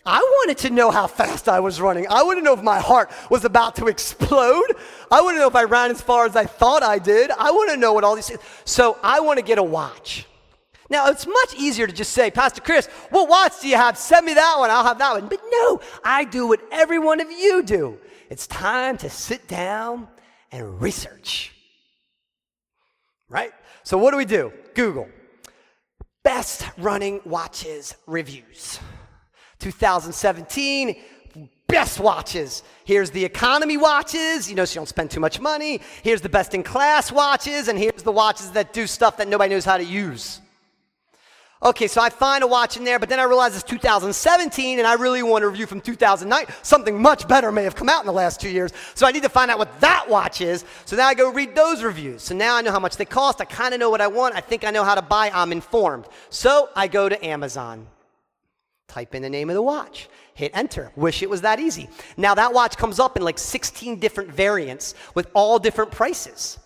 I 0.07 0.21
wanted 0.21 0.59
to 0.59 0.71
know 0.71 0.91
how 0.91 1.07
fast 1.07 1.49
I 1.49 1.61
was 1.61 1.81
running. 1.81 2.07
I 2.09 2.23
wanted 2.23 2.41
to 2.41 2.45
know 2.45 2.53
if 2.53 2.63
my 2.63 2.79
heart 2.79 3.11
was 3.31 3.45
about 3.45 3.77
to 3.77 3.87
explode. 3.87 4.77
I 5.11 5.23
wanted 5.23 5.39
to 5.39 5.41
know 5.41 5.49
if 5.49 5.57
I 5.57 5.65
ran 5.65 5.91
as 5.91 6.03
far 6.03 6.27
as 6.27 6.37
I 6.37 6.45
thought 6.45 6.83
I 6.83 6.99
did. 6.99 7.31
I 7.31 7.51
want 7.51 7.71
to 7.71 7.77
know 7.77 7.95
what 7.95 8.05
all 8.05 8.15
these 8.15 8.29
things. 8.29 8.41
So 8.65 8.99
I 9.03 9.21
want 9.21 9.39
to 9.39 9.45
get 9.45 9.59
a 9.59 9.63
watch. 9.63 10.27
Now, 10.91 11.09
it's 11.09 11.27
much 11.27 11.55
easier 11.57 11.87
to 11.87 11.93
just 11.93 12.13
say, 12.13 12.31
Pastor 12.31 12.61
Chris, 12.61 12.87
what 13.09 13.29
watch 13.29 13.61
do 13.63 13.69
you 13.69 13.77
have? 13.77 13.97
Send 13.97 14.27
me 14.27 14.35
that 14.35 14.57
one. 14.59 14.71
I'll 14.71 14.85
have 14.85 14.99
that 14.99 15.13
one. 15.15 15.29
But 15.29 15.41
no, 15.51 15.81
I 16.05 16.25
do 16.25 16.49
what 16.49 16.61
every 16.71 16.99
one 16.99 17.21
of 17.21 17.31
you 17.31 17.63
do. 17.63 17.99
It's 18.29 18.47
time 18.47 18.99
to 18.99 19.09
sit 19.09 19.49
down 19.49 20.09
and 20.53 20.81
research. 20.83 21.53
Right? 23.31 23.53
So, 23.83 23.97
what 23.97 24.11
do 24.11 24.19
we 24.19 24.27
do? 24.27 24.53
Google. 24.75 25.09
Best 26.23 26.67
running 26.77 27.21
watches 27.25 27.97
reviews. 28.07 28.79
2017, 29.65 30.95
best 31.67 31.99
watches. 31.99 32.63
Here's 32.85 33.11
the 33.11 33.25
economy 33.25 33.79
watches, 33.79 34.49
you 34.49 34.55
know, 34.55 34.67
so 34.67 34.75
you 34.75 34.81
don't 34.81 34.87
spend 34.87 35.11
too 35.11 35.21
much 35.21 35.41
money. 35.41 35.81
Here's 36.03 36.21
the 36.21 36.29
best 36.29 36.53
in 36.53 36.63
class 36.63 37.11
watches, 37.11 37.69
and 37.69 37.79
here's 37.79 38.03
the 38.03 38.13
watches 38.13 38.51
that 38.51 38.75
do 38.75 38.87
stuff 38.87 39.17
that 39.17 39.27
nobody 39.27 39.55
knows 39.55 39.65
how 39.65 39.79
to 39.79 39.85
use. 39.85 40.43
Okay, 41.63 41.89
so 41.89 42.03
I 42.03 42.11
find 42.11 42.45
a 42.45 42.47
watch 42.47 42.77
in 42.77 42.85
there, 42.85 42.99
but 42.99 43.09
then 43.09 43.19
I 43.19 43.23
realize 43.23 43.55
it's 43.55 43.65
2017 43.65 44.79
and 44.79 44.87
I 44.87 44.95
really 44.95 45.23
want 45.23 45.45
a 45.45 45.49
review 45.49 45.65
from 45.65 45.81
2009. 45.81 46.45
Something 46.63 47.01
much 47.01 47.27
better 47.27 47.51
may 47.51 47.65
have 47.65 47.75
come 47.75 47.89
out 47.89 48.01
in 48.01 48.07
the 48.07 48.13
last 48.13 48.39
two 48.39 48.51
years. 48.51 48.71
So 48.95 49.07
I 49.07 49.13
need 49.13 49.23
to 49.23 49.31
find 49.31 49.51
out 49.51 49.59
what 49.59 49.81
that 49.81 50.07
watch 50.07 50.43
is. 50.43 50.67
So 50.85 50.95
now 50.95 51.07
I 51.07 51.15
go 51.15 51.33
read 51.33 51.55
those 51.55 51.83
reviews. 51.83 52.23
So 52.23 52.35
now 52.35 52.55
I 52.57 52.61
know 52.61 52.71
how 52.71 52.81
much 52.81 52.99
they 52.99 53.07
cost. 53.07 53.41
I 53.41 53.47
kind 53.47 53.73
of 53.73 53.81
know 53.81 53.89
what 53.89 54.03
I 54.03 54.09
want. 54.09 54.35
I 54.35 54.43
think 54.43 54.63
I 54.63 54.71
know 54.71 54.85
how 54.85 54.95
to 54.95 55.01
buy. 55.01 55.31
I'm 55.33 55.53
informed. 55.53 56.05
So 56.29 56.69
I 56.77 56.87
go 56.87 57.09
to 57.09 57.25
Amazon. 57.25 57.87
Type 58.89 59.15
in 59.15 59.23
the 59.23 59.31
name 59.31 59.51
of 59.51 59.55
the 59.55 59.63
watch, 59.63 60.09
hit 60.35 60.53
enter. 60.55 60.93
Wish 60.95 61.23
it 61.23 61.31
was 61.31 61.41
that 61.41 61.59
easy. 61.59 61.89
Now 62.17 62.35
that 62.35 62.53
watch 62.53 62.77
comes 62.77 63.01
up 63.01 63.17
in 63.17 63.23
like 63.23 63.39
16 63.39 63.99
different 63.99 64.31
variants 64.31 64.95
with 65.15 65.29
all 65.35 65.59
different 65.59 65.91
prices. 65.91 66.59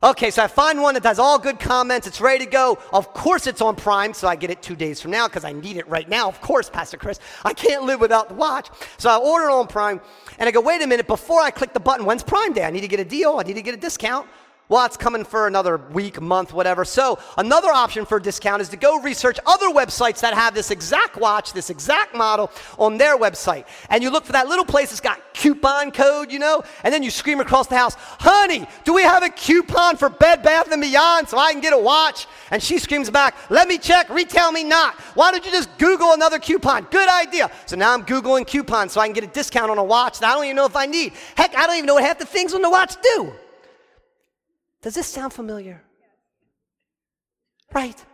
Okay, 0.02 0.30
so 0.30 0.44
I 0.44 0.46
find 0.46 0.82
one 0.82 0.92
that 0.92 1.04
has 1.04 1.18
all 1.18 1.38
good 1.38 1.58
comments. 1.58 2.06
It's 2.06 2.20
ready 2.20 2.44
to 2.44 2.50
go. 2.50 2.78
Of 2.92 3.14
course, 3.14 3.46
it's 3.46 3.62
on 3.62 3.76
Prime, 3.76 4.12
so 4.12 4.28
I 4.28 4.36
get 4.36 4.50
it 4.50 4.60
two 4.60 4.76
days 4.76 5.00
from 5.00 5.10
now 5.10 5.26
because 5.26 5.42
I 5.42 5.52
need 5.52 5.78
it 5.78 5.88
right 5.88 6.06
now. 6.06 6.28
Of 6.28 6.38
course, 6.42 6.68
Pastor 6.68 6.98
Chris, 6.98 7.18
I 7.46 7.54
can't 7.54 7.84
live 7.84 7.98
without 7.98 8.28
the 8.28 8.34
watch. 8.34 8.68
So 8.98 9.08
I 9.08 9.16
order 9.16 9.46
it 9.46 9.52
on 9.52 9.66
Prime, 9.66 10.02
and 10.38 10.46
I 10.46 10.52
go, 10.52 10.60
wait 10.60 10.82
a 10.82 10.86
minute, 10.86 11.06
before 11.06 11.40
I 11.40 11.50
click 11.50 11.72
the 11.72 11.80
button, 11.80 12.04
when's 12.04 12.22
Prime 12.22 12.52
Day? 12.52 12.64
I 12.64 12.70
need 12.70 12.82
to 12.82 12.88
get 12.88 13.00
a 13.00 13.06
deal. 13.06 13.38
I 13.38 13.44
need 13.44 13.54
to 13.54 13.62
get 13.62 13.72
a 13.72 13.78
discount. 13.78 14.28
Well, 14.68 14.84
it's 14.84 14.96
coming 14.96 15.22
for 15.24 15.46
another 15.46 15.76
week, 15.76 16.20
month, 16.20 16.52
whatever. 16.52 16.84
So, 16.84 17.20
another 17.38 17.68
option 17.68 18.04
for 18.04 18.18
a 18.18 18.22
discount 18.22 18.60
is 18.60 18.68
to 18.70 18.76
go 18.76 19.00
research 19.00 19.38
other 19.46 19.68
websites 19.68 20.20
that 20.22 20.34
have 20.34 20.54
this 20.54 20.72
exact 20.72 21.16
watch, 21.16 21.52
this 21.52 21.70
exact 21.70 22.16
model 22.16 22.50
on 22.76 22.98
their 22.98 23.16
website. 23.16 23.64
And 23.90 24.02
you 24.02 24.10
look 24.10 24.24
for 24.24 24.32
that 24.32 24.48
little 24.48 24.64
place 24.64 24.88
that's 24.88 25.00
got 25.00 25.20
coupon 25.34 25.92
code, 25.92 26.32
you 26.32 26.40
know, 26.40 26.64
and 26.82 26.92
then 26.92 27.04
you 27.04 27.12
scream 27.12 27.38
across 27.38 27.68
the 27.68 27.76
house, 27.76 27.94
Honey, 27.96 28.66
do 28.82 28.92
we 28.92 29.02
have 29.02 29.22
a 29.22 29.28
coupon 29.28 29.96
for 29.96 30.08
Bed 30.08 30.42
Bath 30.42 30.72
and 30.72 30.82
Beyond 30.82 31.28
so 31.28 31.38
I 31.38 31.52
can 31.52 31.60
get 31.60 31.72
a 31.72 31.78
watch? 31.78 32.26
And 32.50 32.60
she 32.60 32.78
screams 32.78 33.08
back, 33.08 33.36
Let 33.50 33.68
me 33.68 33.78
check, 33.78 34.08
RetailMeNot. 34.08 34.94
Why 35.14 35.30
don't 35.30 35.44
you 35.44 35.52
just 35.52 35.78
Google 35.78 36.12
another 36.12 36.40
coupon? 36.40 36.88
Good 36.90 37.08
idea. 37.08 37.52
So 37.66 37.76
now 37.76 37.94
I'm 37.94 38.04
Googling 38.04 38.48
coupons 38.48 38.90
so 38.90 39.00
I 39.00 39.06
can 39.06 39.14
get 39.14 39.22
a 39.22 39.28
discount 39.28 39.70
on 39.70 39.78
a 39.78 39.84
watch 39.84 40.18
that 40.18 40.32
I 40.32 40.34
don't 40.34 40.44
even 40.46 40.56
know 40.56 40.66
if 40.66 40.74
I 40.74 40.86
need. 40.86 41.12
Heck, 41.36 41.56
I 41.56 41.68
don't 41.68 41.76
even 41.76 41.86
know 41.86 41.94
what 41.94 42.04
half 42.04 42.18
the 42.18 42.26
things 42.26 42.52
on 42.52 42.62
the 42.62 42.70
watch 42.70 42.96
do. 43.00 43.32
Does 44.86 44.94
this 44.94 45.08
sound 45.08 45.32
familiar? 45.32 45.82
Right. 47.74 48.04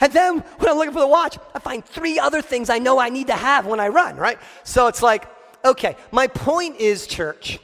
And 0.00 0.10
then 0.10 0.38
when 0.38 0.70
I'm 0.70 0.78
looking 0.78 0.94
for 0.94 1.00
the 1.00 1.06
watch, 1.06 1.36
I 1.54 1.58
find 1.58 1.84
three 1.84 2.18
other 2.18 2.40
things 2.40 2.70
I 2.70 2.78
know 2.78 2.98
I 2.98 3.10
need 3.10 3.26
to 3.26 3.34
have 3.34 3.66
when 3.66 3.78
I 3.78 3.88
run, 3.88 4.16
right? 4.16 4.38
So 4.64 4.86
it's 4.86 5.02
like, 5.02 5.28
okay, 5.66 5.96
my 6.10 6.26
point 6.26 6.76
is, 6.76 7.06
church, 7.06 7.58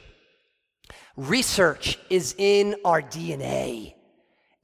research 1.17 1.97
is 2.11 2.35
in 2.37 2.75
our 2.85 3.01
DNA. 3.01 3.95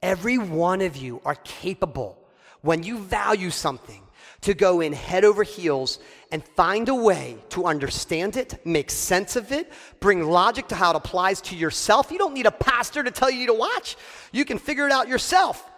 Every 0.00 0.38
one 0.38 0.80
of 0.80 0.96
you 0.96 1.20
are 1.24 1.34
capable 1.42 2.16
when 2.60 2.84
you 2.84 2.98
value 2.98 3.50
something 3.50 4.04
to 4.42 4.54
go 4.54 4.80
in 4.80 4.92
head 4.92 5.24
over 5.24 5.42
heels 5.42 5.98
and 6.32 6.42
find 6.42 6.88
a 6.88 6.94
way 6.94 7.36
to 7.50 7.66
understand 7.66 8.36
it, 8.36 8.66
make 8.66 8.90
sense 8.90 9.36
of 9.36 9.52
it, 9.52 9.70
bring 10.00 10.24
logic 10.28 10.66
to 10.68 10.74
how 10.74 10.90
it 10.90 10.96
applies 10.96 11.42
to 11.42 11.54
yourself. 11.54 12.10
You 12.10 12.18
don't 12.18 12.34
need 12.34 12.46
a 12.46 12.50
pastor 12.50 13.04
to 13.04 13.10
tell 13.10 13.30
you 13.30 13.46
to 13.46 13.54
watch, 13.54 13.96
you 14.32 14.44
can 14.44 14.58
figure 14.58 14.86
it 14.86 14.92
out 14.92 15.06
yourself. 15.06 15.68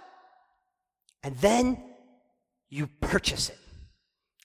And 1.24 1.36
then 1.38 1.82
you 2.70 2.86
purchase 2.86 3.50
it. 3.50 3.58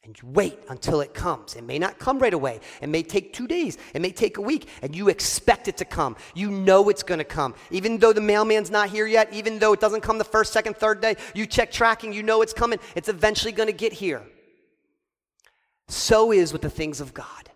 And 0.03 0.19
you 0.19 0.29
wait 0.29 0.57
until 0.69 1.01
it 1.01 1.13
comes. 1.13 1.55
It 1.55 1.63
may 1.63 1.77
not 1.77 1.99
come 1.99 2.19
right 2.19 2.33
away. 2.33 2.61
It 2.81 2.87
may 2.87 3.03
take 3.03 3.33
two 3.33 3.47
days. 3.47 3.77
It 3.93 4.01
may 4.01 4.11
take 4.11 4.37
a 4.37 4.41
week. 4.41 4.67
And 4.81 4.95
you 4.95 5.09
expect 5.09 5.67
it 5.67 5.77
to 5.77 5.85
come. 5.85 6.15
You 6.33 6.49
know 6.49 6.89
it's 6.89 7.03
going 7.03 7.19
to 7.19 7.25
come. 7.25 7.53
Even 7.69 7.97
though 7.97 8.13
the 8.13 8.21
mailman's 8.21 8.71
not 8.71 8.89
here 8.89 9.05
yet, 9.05 9.31
even 9.33 9.59
though 9.59 9.73
it 9.73 9.81
doesn't 9.81 10.01
come 10.01 10.17
the 10.17 10.23
first, 10.23 10.53
second, 10.53 10.77
third 10.77 11.01
day, 11.01 11.15
you 11.35 11.45
check 11.45 11.71
tracking, 11.71 12.13
you 12.13 12.23
know 12.23 12.41
it's 12.41 12.53
coming. 12.53 12.79
It's 12.95 13.09
eventually 13.09 13.51
going 13.51 13.67
to 13.67 13.73
get 13.73 13.91
here. 13.91 14.23
So 15.89 16.31
is 16.31 16.53
with 16.53 16.61
the 16.61 16.69
things 16.69 17.01
of 17.01 17.13
God. 17.13 17.49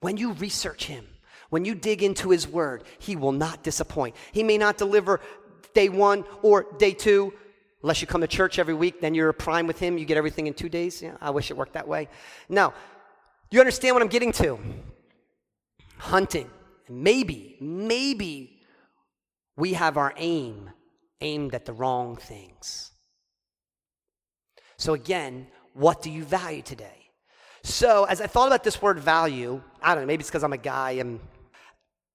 When 0.00 0.16
you 0.16 0.32
research 0.32 0.86
Him, 0.86 1.04
when 1.50 1.64
you 1.64 1.74
dig 1.74 2.02
into 2.02 2.30
His 2.30 2.48
Word, 2.48 2.84
He 2.98 3.16
will 3.16 3.32
not 3.32 3.62
disappoint. 3.62 4.16
He 4.32 4.42
may 4.42 4.56
not 4.56 4.78
deliver 4.78 5.20
day 5.74 5.88
one 5.88 6.24
or 6.42 6.66
day 6.78 6.92
two, 6.92 7.34
unless 7.82 8.00
you 8.00 8.06
come 8.06 8.20
to 8.20 8.28
church 8.28 8.58
every 8.58 8.74
week, 8.74 9.00
then 9.00 9.14
you're 9.14 9.32
prime 9.32 9.66
with 9.66 9.78
Him, 9.78 9.98
you 9.98 10.04
get 10.04 10.16
everything 10.16 10.46
in 10.46 10.54
two 10.54 10.68
days. 10.68 11.02
Yeah, 11.02 11.16
I 11.20 11.30
wish 11.30 11.50
it 11.50 11.56
worked 11.56 11.74
that 11.74 11.88
way. 11.88 12.08
No, 12.48 12.72
Do 13.50 13.56
you 13.56 13.60
understand 13.60 13.94
what 13.96 14.02
I'm 14.02 14.08
getting 14.08 14.32
to? 14.32 14.58
Hunting. 15.98 16.48
Maybe, 16.88 17.56
maybe 17.60 18.60
we 19.56 19.72
have 19.72 19.96
our 19.96 20.14
aim 20.16 20.70
aimed 21.20 21.54
at 21.54 21.64
the 21.64 21.72
wrong 21.72 22.16
things. 22.16 22.92
So, 24.76 24.94
again, 24.94 25.48
what 25.74 26.00
do 26.00 26.10
you 26.10 26.24
value 26.24 26.62
today? 26.62 26.99
So, 27.62 28.04
as 28.04 28.20
I 28.20 28.26
thought 28.26 28.46
about 28.46 28.64
this 28.64 28.80
word 28.80 28.98
value, 28.98 29.60
I 29.82 29.94
don't 29.94 30.04
know, 30.04 30.06
maybe 30.06 30.22
it's 30.22 30.30
because 30.30 30.44
I'm 30.44 30.52
a 30.52 30.58
guy 30.58 30.92
and 30.92 31.20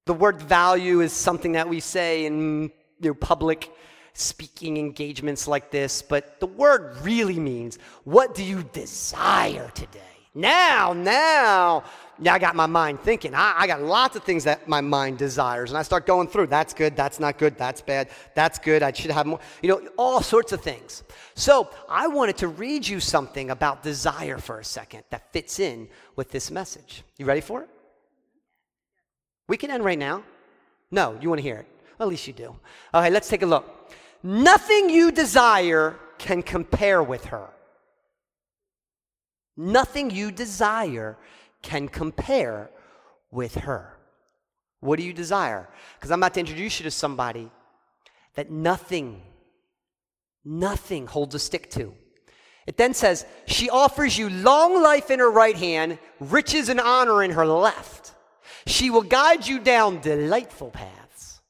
the 0.06 0.14
word 0.14 0.42
value 0.42 1.02
is 1.02 1.14
something 1.14 1.54
that 1.54 1.68
we 1.68 1.80
say 1.80 2.26
in 2.26 2.72
you 3.00 3.10
know, 3.10 3.14
public 3.14 3.72
speaking 4.14 4.78
engagements 4.78 5.48
like 5.48 5.72
this, 5.72 6.02
but 6.02 6.40
the 6.40 6.48
word 6.48 6.98
really 7.02 7.40
means 7.40 7.78
what 8.06 8.34
do 8.34 8.44
you 8.44 8.64
desire 8.72 9.70
today? 9.76 10.00
Now, 10.34 10.94
now, 10.94 11.84
now 12.18 12.34
I 12.34 12.40
got 12.40 12.56
my 12.56 12.66
mind 12.66 13.02
thinking. 13.02 13.34
I, 13.34 13.54
I, 13.58 13.68
got 13.68 13.82
lots 13.82 14.16
of 14.16 14.24
things 14.24 14.44
that 14.46 14.68
my 14.68 14.82
mind 14.82 15.18
desires, 15.18 15.72
and 15.72 15.78
I 15.78 15.82
start 15.82 16.06
going 16.06 16.28
through. 16.28 16.48
That's 16.48 16.74
good, 16.74 16.96
that's 16.96 17.20
not 17.20 17.38
good, 17.38 17.58
that's 17.58 17.82
bad, 17.82 18.10
that's 18.34 18.58
good, 18.60 18.84
I 18.84 18.92
should 18.92 19.12
have 19.12 19.26
more. 19.26 19.40
You 19.62 19.70
know, 19.70 19.90
all 19.98 20.22
sorts 20.22 20.52
of 20.52 20.62
things. 20.62 21.04
So 21.36 21.70
I 21.90 22.08
wanted 22.08 22.38
to 22.38 22.48
read 22.48 22.88
you 22.88 23.00
something 23.00 23.50
about 23.50 23.84
desire 23.84 24.38
for 24.38 24.60
a 24.60 24.66
second 24.66 25.04
that 25.10 25.32
fits 25.34 25.60
in 25.60 25.90
with 26.16 26.32
this 26.32 26.52
message. 26.52 27.04
You 27.18 27.26
ready 27.26 27.42
for 27.42 27.64
it? 27.64 27.70
We 29.48 29.58
can 29.58 29.70
end 29.70 29.84
right 29.84 30.00
now. 30.00 30.24
No, 30.92 31.18
you 31.22 31.30
want 31.30 31.40
to 31.40 31.44
hear 31.44 31.58
it. 31.58 31.68
At 32.00 32.08
least 32.08 32.28
you 32.28 32.34
do. 32.34 32.56
Okay, 32.94 33.10
let's 33.10 33.30
take 33.30 33.42
a 33.42 33.46
look. 33.46 33.92
Nothing 34.24 34.90
you 34.90 35.12
desire 35.12 35.98
can 36.18 36.42
compare 36.42 37.04
with 37.04 37.26
her. 37.26 37.50
Nothing 39.58 40.12
you 40.12 40.32
desire 40.32 41.18
can 41.66 41.88
compare 41.90 42.70
with 43.32 43.56
her. 43.56 43.98
What 44.80 45.00
do 45.00 45.04
you 45.04 45.14
desire? 45.14 45.68
Because 45.96 46.12
I'm 46.12 46.20
about 46.20 46.36
to 46.36 46.40
introduce 46.40 46.80
you 46.80 46.84
to 46.84 46.92
somebody 46.92 47.50
that 48.36 48.52
nothing, 48.52 49.22
nothing 50.46 51.08
holds 51.08 51.34
a 51.34 51.40
stick 51.40 51.72
to. 51.72 51.94
It 52.68 52.78
then 52.78 52.94
says, 52.94 53.26
She 53.48 53.70
offers 53.70 54.18
you 54.18 54.30
long 54.30 54.82
life 54.82 55.10
in 55.10 55.20
her 55.20 55.30
right 55.30 55.56
hand, 55.56 55.98
riches 56.20 56.70
and 56.70 56.80
honor 56.80 57.24
in 57.24 57.32
her 57.32 57.48
left. 57.48 58.14
She 58.68 58.90
will 58.92 59.02
guide 59.02 59.48
you 59.48 59.60
down 59.60 60.02
delightful 60.02 60.70
paths, 60.70 61.42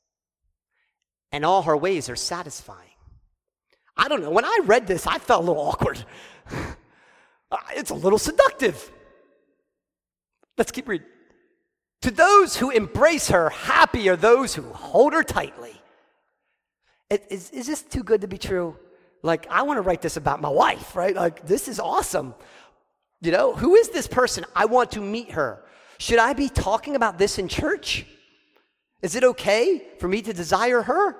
and 1.32 1.46
all 1.46 1.64
her 1.64 1.78
ways 1.78 2.10
are 2.10 2.16
satisfying. 2.16 2.80
I 3.98 4.08
don't 4.08 4.22
know. 4.22 4.32
When 4.32 4.46
I 4.46 4.60
read 4.64 4.88
this, 4.88 5.08
I 5.08 5.20
felt 5.20 5.44
a 5.44 5.48
little 5.48 5.64
awkward. 5.64 6.04
Uh, 7.52 7.58
it's 7.76 7.92
a 7.92 7.96
little 7.96 8.18
seductive. 8.18 8.92
Let's 10.58 10.72
keep 10.72 10.88
reading. 10.88 11.08
To 12.02 12.12
those 12.12 12.56
who 12.56 12.70
embrace 12.70 13.30
her, 13.30 13.50
happy 13.50 14.08
are 14.10 14.16
those 14.16 14.54
who 14.54 14.62
hold 14.62 15.14
her 15.14 15.24
tightly. 15.24 15.74
Is, 17.10 17.50
is 17.52 17.68
this 17.68 17.82
too 17.82 18.04
good 18.04 18.22
to 18.22 18.28
be 18.28 18.38
true? 18.38 18.78
Like, 19.24 19.48
I 19.50 19.64
want 19.64 19.78
to 19.78 19.82
write 19.82 20.02
this 20.02 20.18
about 20.18 20.42
my 20.42 20.50
wife, 20.50 20.96
right? 20.96 21.16
Like, 21.16 21.48
this 21.48 21.68
is 21.68 21.80
awesome. 21.80 22.36
You 23.22 23.32
know, 23.32 23.56
who 23.56 23.76
is 23.76 23.90
this 23.90 24.08
person? 24.08 24.46
I 24.56 24.66
want 24.66 24.92
to 24.92 25.02
meet 25.02 25.32
her. 25.32 25.64
Should 25.98 26.20
I 26.20 26.34
be 26.34 26.50
talking 26.50 26.96
about 26.96 27.18
this 27.18 27.40
in 27.40 27.48
church? 27.48 28.06
Is 29.02 29.16
it 29.16 29.24
okay 29.24 29.82
for 30.00 30.08
me 30.08 30.22
to 30.22 30.34
desire 30.34 30.82
her? 30.84 31.18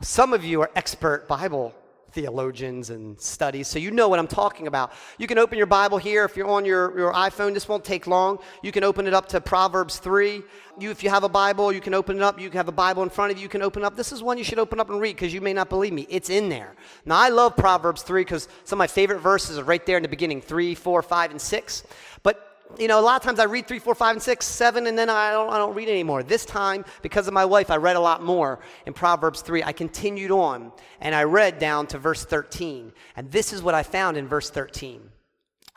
Some 0.00 0.32
of 0.32 0.44
you 0.44 0.62
are 0.62 0.70
expert 0.74 1.28
Bible 1.28 1.74
theologians 2.12 2.90
and 2.90 3.20
studies, 3.20 3.68
so 3.68 3.78
you 3.78 3.90
know 3.90 4.08
what 4.08 4.18
I'm 4.18 4.26
talking 4.26 4.66
about. 4.66 4.92
You 5.18 5.26
can 5.26 5.38
open 5.38 5.58
your 5.58 5.66
Bible 5.66 5.98
here. 5.98 6.24
If 6.24 6.36
you're 6.36 6.48
on 6.48 6.64
your, 6.64 6.96
your 6.98 7.12
iPhone, 7.12 7.54
this 7.54 7.68
won't 7.68 7.84
take 7.84 8.06
long. 8.06 8.38
You 8.62 8.72
can 8.72 8.84
open 8.84 9.06
it 9.06 9.14
up 9.14 9.28
to 9.28 9.40
Proverbs 9.40 9.98
3. 9.98 10.42
You, 10.78 10.90
if 10.90 11.02
you 11.02 11.10
have 11.10 11.24
a 11.24 11.28
Bible, 11.28 11.72
you 11.72 11.80
can 11.80 11.94
open 11.94 12.16
it 12.16 12.22
up. 12.22 12.40
You 12.40 12.48
can 12.48 12.56
have 12.56 12.68
a 12.68 12.72
Bible 12.72 13.02
in 13.02 13.10
front 13.10 13.32
of 13.32 13.38
you, 13.38 13.42
you 13.42 13.48
can 13.48 13.62
open 13.62 13.84
up. 13.84 13.96
This 13.96 14.12
is 14.12 14.22
one 14.22 14.38
you 14.38 14.44
should 14.44 14.58
open 14.58 14.80
up 14.80 14.90
and 14.90 15.00
read 15.00 15.16
because 15.16 15.32
you 15.32 15.40
may 15.40 15.52
not 15.52 15.68
believe 15.68 15.92
me. 15.92 16.06
It's 16.08 16.30
in 16.30 16.48
there. 16.48 16.74
Now, 17.04 17.18
I 17.18 17.28
love 17.28 17.56
Proverbs 17.56 18.02
3 18.02 18.22
because 18.22 18.48
some 18.64 18.76
of 18.76 18.80
my 18.80 18.86
favorite 18.86 19.20
verses 19.20 19.58
are 19.58 19.64
right 19.64 19.84
there 19.84 19.96
in 19.96 20.02
the 20.02 20.08
beginning 20.08 20.40
3, 20.40 20.74
4, 20.74 21.02
5, 21.02 21.30
and 21.30 21.40
6. 21.40 21.84
But 22.22 22.49
you 22.78 22.88
know, 22.88 22.98
a 22.98 23.02
lot 23.02 23.16
of 23.16 23.22
times 23.22 23.38
I 23.38 23.44
read 23.44 23.66
three, 23.66 23.78
four, 23.78 23.94
five, 23.94 24.16
and 24.16 24.22
six, 24.22 24.46
seven, 24.46 24.86
and 24.86 24.96
then 24.96 25.10
I 25.10 25.32
don't, 25.32 25.50
I 25.50 25.58
don't 25.58 25.74
read 25.74 25.88
anymore. 25.88 26.22
This 26.22 26.44
time, 26.44 26.84
because 27.02 27.28
of 27.28 27.34
my 27.34 27.44
wife, 27.44 27.70
I 27.70 27.76
read 27.76 27.96
a 27.96 28.00
lot 28.00 28.22
more 28.22 28.60
in 28.86 28.92
Proverbs 28.92 29.42
3. 29.42 29.62
I 29.62 29.72
continued 29.72 30.30
on 30.30 30.72
and 31.00 31.14
I 31.14 31.24
read 31.24 31.58
down 31.58 31.86
to 31.88 31.98
verse 31.98 32.24
13. 32.24 32.92
And 33.16 33.30
this 33.30 33.52
is 33.52 33.62
what 33.62 33.74
I 33.74 33.82
found 33.82 34.16
in 34.16 34.26
verse 34.28 34.50
13. 34.50 35.00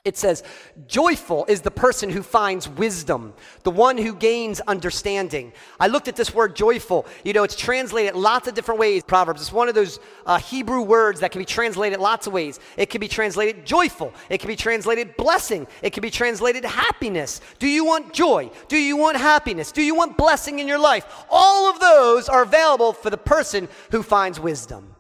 It 0.06 0.18
says, 0.18 0.44
Joyful 0.86 1.46
is 1.48 1.62
the 1.62 1.72
person 1.72 2.10
who 2.10 2.24
finds 2.24 2.68
wisdom, 2.68 3.34
the 3.64 3.72
one 3.72 3.98
who 3.98 4.14
gains 4.14 4.60
understanding. 4.60 5.54
I 5.80 5.88
looked 5.88 6.10
at 6.10 6.18
this 6.18 6.34
word 6.34 6.58
joyful. 6.58 7.06
You 7.24 7.32
know, 7.32 7.44
it's 7.44 7.56
translated 7.56 8.14
lots 8.14 8.50
of 8.50 8.54
different 8.54 8.82
ways. 8.82 9.02
Proverbs. 9.04 9.40
It's 9.40 9.54
one 9.54 9.70
of 9.70 9.76
those 9.76 10.02
uh, 10.26 10.40
Hebrew 10.40 10.82
words 10.82 11.22
that 11.22 11.32
can 11.32 11.40
be 11.40 11.46
translated 11.46 12.02
lots 12.02 12.28
of 12.28 12.34
ways. 12.34 12.60
It 12.76 12.90
can 12.90 13.00
be 13.00 13.08
translated 13.08 13.66
joyful, 13.66 14.14
it 14.30 14.40
can 14.40 14.50
be 14.50 14.58
translated 14.58 15.16
blessing, 15.16 15.68
it 15.82 15.92
can 15.92 16.02
be 16.02 16.12
translated 16.12 16.66
happiness. 16.66 17.40
Do 17.60 17.68
you 17.68 17.86
want 17.86 18.12
joy? 18.12 18.52
Do 18.68 18.76
you 18.76 18.98
want 18.98 19.16
happiness? 19.16 19.72
Do 19.72 19.82
you 19.82 19.96
want 19.96 20.18
blessing 20.18 20.60
in 20.60 20.68
your 20.68 20.80
life? 20.80 21.06
All 21.30 21.72
of 21.72 21.80
those 21.80 22.28
are 22.28 22.44
available 22.44 22.92
for 22.92 23.10
the 23.10 23.18
person 23.18 23.70
who 23.92 24.04
finds 24.04 24.38
wisdom. 24.38 24.94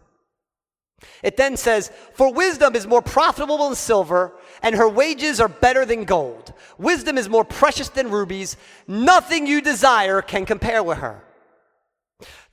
It 1.21 1.37
then 1.37 1.57
says, 1.57 1.91
For 2.13 2.31
wisdom 2.31 2.75
is 2.75 2.87
more 2.87 3.01
profitable 3.01 3.57
than 3.57 3.75
silver, 3.75 4.33
and 4.63 4.75
her 4.75 4.89
wages 4.89 5.39
are 5.39 5.49
better 5.49 5.85
than 5.85 6.05
gold. 6.05 6.53
Wisdom 6.77 7.17
is 7.17 7.29
more 7.29 7.43
precious 7.43 7.89
than 7.89 8.09
rubies. 8.09 8.57
Nothing 8.87 9.45
you 9.45 9.61
desire 9.61 10.21
can 10.21 10.45
compare 10.45 10.81
with 10.81 10.99
her. 10.99 11.21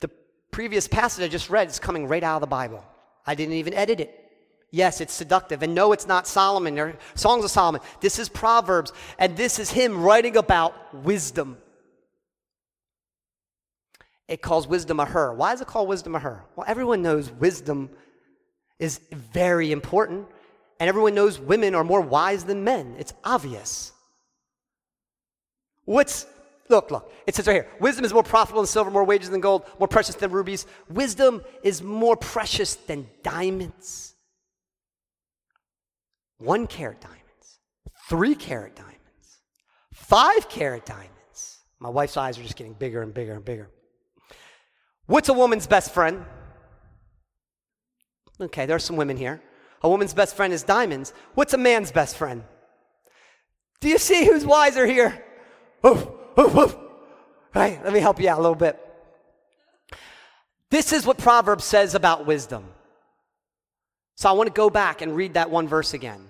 The 0.00 0.10
previous 0.50 0.88
passage 0.88 1.24
I 1.24 1.28
just 1.28 1.48
read 1.48 1.68
is 1.68 1.78
coming 1.78 2.08
right 2.08 2.22
out 2.22 2.36
of 2.36 2.40
the 2.40 2.48
Bible. 2.48 2.84
I 3.26 3.34
didn't 3.34 3.54
even 3.54 3.72
edit 3.72 4.00
it. 4.00 4.16
Yes, 4.72 5.00
it's 5.00 5.12
seductive. 5.12 5.62
And 5.62 5.74
no, 5.74 5.92
it's 5.92 6.06
not 6.06 6.26
Solomon 6.26 6.78
or 6.78 6.96
Songs 7.14 7.44
of 7.44 7.50
Solomon. 7.50 7.80
This 8.00 8.18
is 8.18 8.28
Proverbs, 8.28 8.92
and 9.18 9.36
this 9.36 9.58
is 9.58 9.70
him 9.70 10.02
writing 10.02 10.36
about 10.36 10.74
wisdom. 10.94 11.58
It 14.28 14.42
calls 14.42 14.68
wisdom 14.68 15.00
a 15.00 15.04
her. 15.04 15.34
Why 15.34 15.52
does 15.52 15.60
it 15.60 15.66
call 15.66 15.88
wisdom 15.88 16.14
a 16.14 16.20
her? 16.20 16.44
Well, 16.54 16.64
everyone 16.68 17.02
knows 17.02 17.32
wisdom 17.32 17.90
is 18.78 19.00
very 19.10 19.72
important. 19.72 20.28
And 20.80 20.88
everyone 20.88 21.14
knows 21.14 21.38
women 21.38 21.74
are 21.74 21.84
more 21.84 22.00
wise 22.00 22.44
than 22.44 22.64
men. 22.64 22.96
It's 22.98 23.12
obvious. 23.22 23.92
What's, 25.84 26.26
look, 26.70 26.90
look, 26.90 27.12
it 27.26 27.34
says 27.34 27.46
right 27.46 27.54
here 27.54 27.68
wisdom 27.80 28.04
is 28.04 28.14
more 28.14 28.22
profitable 28.22 28.62
than 28.62 28.66
silver, 28.66 28.90
more 28.90 29.04
wages 29.04 29.28
than 29.28 29.42
gold, 29.42 29.64
more 29.78 29.88
precious 29.88 30.14
than 30.14 30.30
rubies. 30.30 30.66
Wisdom 30.88 31.42
is 31.62 31.82
more 31.82 32.16
precious 32.16 32.76
than 32.76 33.06
diamonds. 33.22 34.14
One 36.38 36.66
carat 36.66 37.02
diamonds, 37.02 37.60
three 38.08 38.34
carat 38.34 38.74
diamonds, 38.74 38.96
five 39.92 40.48
carat 40.48 40.86
diamonds. 40.86 41.58
My 41.78 41.90
wife's 41.90 42.16
eyes 42.16 42.38
are 42.38 42.42
just 42.42 42.56
getting 42.56 42.72
bigger 42.72 43.02
and 43.02 43.12
bigger 43.12 43.34
and 43.34 43.44
bigger. 43.44 43.68
What's 45.04 45.28
a 45.28 45.34
woman's 45.34 45.66
best 45.66 45.92
friend? 45.92 46.24
Okay, 48.40 48.64
there 48.64 48.76
are 48.76 48.80
some 48.80 48.96
women 48.96 49.18
here. 49.18 49.42
A 49.82 49.88
woman's 49.88 50.12
best 50.12 50.36
friend 50.36 50.52
is 50.52 50.62
diamonds. 50.62 51.12
What's 51.34 51.54
a 51.54 51.58
man's 51.58 51.90
best 51.90 52.16
friend? 52.16 52.44
Do 53.80 53.88
you 53.88 53.98
see 53.98 54.26
who's 54.26 54.44
wiser 54.44 54.86
here? 54.86 55.24
Oof, 55.86 56.06
oof, 56.38 56.56
oof. 56.56 56.76
Right, 57.54 57.82
let 57.82 57.92
me 57.92 58.00
help 58.00 58.20
you 58.20 58.28
out 58.28 58.38
a 58.38 58.42
little 58.42 58.54
bit. 58.54 58.78
This 60.70 60.92
is 60.92 61.06
what 61.06 61.16
Proverbs 61.16 61.64
says 61.64 61.94
about 61.94 62.26
wisdom. 62.26 62.64
So 64.16 64.28
I 64.28 64.32
want 64.32 64.48
to 64.48 64.52
go 64.52 64.68
back 64.68 65.00
and 65.00 65.16
read 65.16 65.34
that 65.34 65.50
one 65.50 65.66
verse 65.66 65.94
again. 65.94 66.28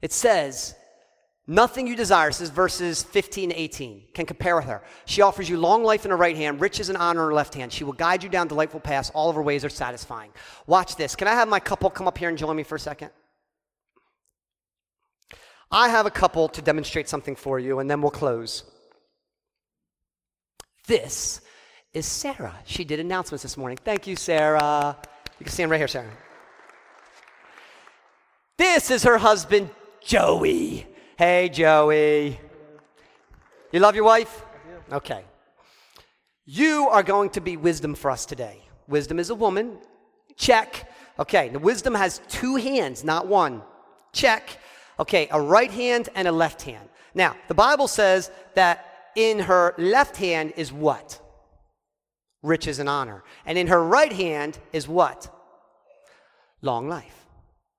It 0.00 0.12
says, 0.12 0.75
Nothing 1.48 1.86
you 1.86 1.94
desire, 1.94 2.32
says 2.32 2.50
verses 2.50 3.04
15 3.04 3.50
to 3.50 3.60
18, 3.60 4.02
can 4.14 4.26
compare 4.26 4.56
with 4.56 4.64
her. 4.64 4.82
She 5.04 5.22
offers 5.22 5.48
you 5.48 5.56
long 5.58 5.84
life 5.84 6.04
in 6.04 6.10
her 6.10 6.16
right 6.16 6.36
hand, 6.36 6.60
riches 6.60 6.88
and 6.88 6.98
honor 6.98 7.22
in 7.22 7.26
her 7.28 7.34
left 7.34 7.54
hand. 7.54 7.72
She 7.72 7.84
will 7.84 7.92
guide 7.92 8.24
you 8.24 8.28
down 8.28 8.48
delightful 8.48 8.80
paths. 8.80 9.10
All 9.14 9.30
of 9.30 9.36
her 9.36 9.42
ways 9.42 9.64
are 9.64 9.68
satisfying. 9.68 10.32
Watch 10.66 10.96
this. 10.96 11.14
Can 11.14 11.28
I 11.28 11.34
have 11.34 11.48
my 11.48 11.60
couple 11.60 11.88
come 11.88 12.08
up 12.08 12.18
here 12.18 12.28
and 12.28 12.36
join 12.36 12.56
me 12.56 12.64
for 12.64 12.74
a 12.74 12.80
second? 12.80 13.10
I 15.70 15.88
have 15.88 16.06
a 16.06 16.10
couple 16.10 16.48
to 16.48 16.62
demonstrate 16.62 17.08
something 17.08 17.36
for 17.36 17.60
you, 17.60 17.78
and 17.78 17.88
then 17.88 18.02
we'll 18.02 18.10
close. 18.10 18.64
This 20.88 21.40
is 21.92 22.06
Sarah. 22.06 22.56
She 22.64 22.82
did 22.82 22.98
announcements 22.98 23.44
this 23.44 23.56
morning. 23.56 23.78
Thank 23.84 24.08
you, 24.08 24.16
Sarah. 24.16 24.96
You 25.38 25.44
can 25.44 25.52
stand 25.52 25.70
right 25.70 25.78
here, 25.78 25.88
Sarah. 25.88 26.10
This 28.58 28.90
is 28.90 29.04
her 29.04 29.18
husband, 29.18 29.70
Joey. 30.00 30.86
Hey, 31.18 31.48
Joey. 31.48 32.38
You 33.72 33.80
love 33.80 33.94
your 33.94 34.04
wife? 34.04 34.44
Okay. 34.92 35.24
You 36.44 36.88
are 36.90 37.02
going 37.02 37.30
to 37.30 37.40
be 37.40 37.56
wisdom 37.56 37.94
for 37.94 38.10
us 38.10 38.26
today. 38.26 38.60
Wisdom 38.86 39.18
is 39.18 39.30
a 39.30 39.34
woman. 39.34 39.78
Check. 40.36 40.92
Okay, 41.18 41.48
the 41.48 41.58
wisdom 41.58 41.94
has 41.94 42.20
two 42.28 42.56
hands, 42.56 43.02
not 43.02 43.26
one. 43.26 43.62
Check. 44.12 44.58
Okay, 45.00 45.26
a 45.30 45.40
right 45.40 45.70
hand 45.70 46.10
and 46.14 46.28
a 46.28 46.32
left 46.32 46.60
hand. 46.60 46.86
Now, 47.14 47.34
the 47.48 47.54
Bible 47.54 47.88
says 47.88 48.30
that 48.52 48.84
in 49.16 49.38
her 49.38 49.74
left 49.78 50.18
hand 50.18 50.52
is 50.58 50.70
what? 50.70 51.18
Riches 52.42 52.78
and 52.78 52.90
honor. 52.90 53.24
And 53.46 53.56
in 53.56 53.68
her 53.68 53.82
right 53.82 54.12
hand 54.12 54.58
is 54.70 54.86
what? 54.86 55.34
Long 56.60 56.88
life. 56.90 57.25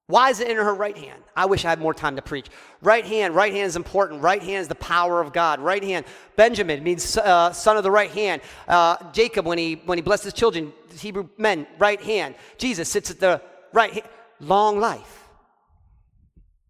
Why 0.07 0.29
is 0.29 0.39
it 0.39 0.49
in 0.49 0.55
her 0.55 0.73
right 0.73 0.97
hand? 0.97 1.21
I 1.35 1.45
wish 1.45 1.65
I 1.65 1.69
had 1.69 1.79
more 1.79 1.93
time 1.93 2.15
to 2.15 2.21
preach. 2.21 2.47
Right 2.81 3.05
hand, 3.05 3.35
right 3.35 3.51
hand 3.51 3.65
is 3.65 3.75
important. 3.75 4.21
Right 4.21 4.41
hand 4.41 4.61
is 4.61 4.69
the 4.69 4.75
power 4.75 5.19
of 5.19 5.33
God. 5.33 5.59
Right 5.59 5.83
hand. 5.83 6.05
Benjamin 6.37 6.81
means 6.81 7.17
uh, 7.17 7.51
son 7.51 7.75
of 7.75 7.83
the 7.83 7.91
right 7.91 8.09
hand. 8.09 8.41
Uh, 8.69 8.95
Jacob, 9.11 9.45
when 9.45 9.57
he 9.57 9.81
when 9.85 9.97
he 9.97 10.01
blessed 10.01 10.23
his 10.23 10.33
children, 10.33 10.71
Hebrew 10.97 11.27
men, 11.37 11.67
right 11.77 12.01
hand. 12.01 12.35
Jesus 12.57 12.89
sits 12.89 13.11
at 13.11 13.19
the 13.19 13.41
right 13.73 13.91
hand. 13.91 14.07
Long 14.39 14.79
life. 14.79 15.27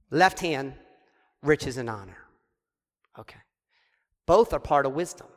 Left 0.10 0.40
hand, 0.40 0.74
riches 1.44 1.78
and 1.78 1.90
honor. 1.90 2.18
Okay. 3.20 3.40
Both 4.26 4.52
are 4.54 4.60
part 4.60 4.88
of 4.88 4.94
wisdom. 4.94 5.28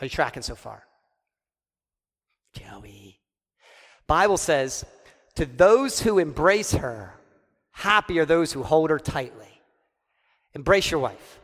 Are 0.00 0.04
you 0.04 0.10
tracking 0.10 0.42
so 0.42 0.54
far? 0.54 0.84
Joey. 2.52 3.20
Bible 4.06 4.36
says 4.36 4.84
to 5.40 5.46
those 5.46 6.00
who 6.00 6.18
embrace 6.18 6.72
her, 6.72 7.14
happy 7.70 8.18
are 8.18 8.26
those 8.26 8.52
who 8.52 8.62
hold 8.62 8.90
her 8.90 8.98
tightly. 8.98 9.62
Embrace 10.52 10.90
your 10.90 11.00
wife. 11.00 11.40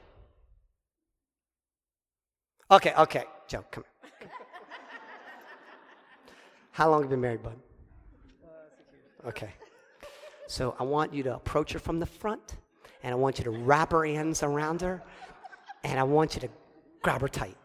Okay, 2.70 2.92
okay, 2.98 3.24
Joe, 3.48 3.64
come 3.70 3.84
here. 4.20 4.30
How 6.72 6.90
long 6.90 7.00
have 7.00 7.10
you 7.10 7.14
been 7.14 7.22
married, 7.22 7.42
bud? 7.42 7.56
Okay. 9.28 9.54
So 10.46 10.76
I 10.78 10.82
want 10.82 11.14
you 11.14 11.22
to 11.22 11.34
approach 11.34 11.72
her 11.72 11.78
from 11.78 11.98
the 11.98 12.04
front, 12.04 12.58
and 13.02 13.12
I 13.12 13.16
want 13.16 13.38
you 13.38 13.44
to 13.44 13.50
wrap 13.50 13.92
her 13.92 14.04
hands 14.04 14.42
around 14.42 14.82
her, 14.82 15.02
and 15.84 15.98
I 15.98 16.02
want 16.02 16.34
you 16.34 16.42
to 16.42 16.50
grab 17.00 17.22
her 17.22 17.28
tight. 17.28 17.56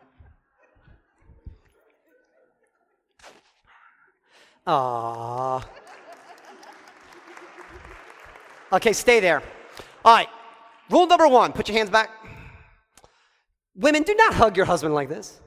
Aww. 4.65 5.65
Okay, 8.73 8.93
stay 8.93 9.19
there. 9.19 9.43
All 10.05 10.15
right. 10.15 10.29
Rule 10.89 11.07
number 11.07 11.27
one 11.27 11.53
put 11.53 11.67
your 11.67 11.77
hands 11.77 11.89
back. 11.89 12.09
Women, 13.75 14.03
do 14.03 14.13
not 14.15 14.33
hug 14.33 14.57
your 14.57 14.65
husband 14.65 14.93
like 14.93 15.09
this. 15.09 15.39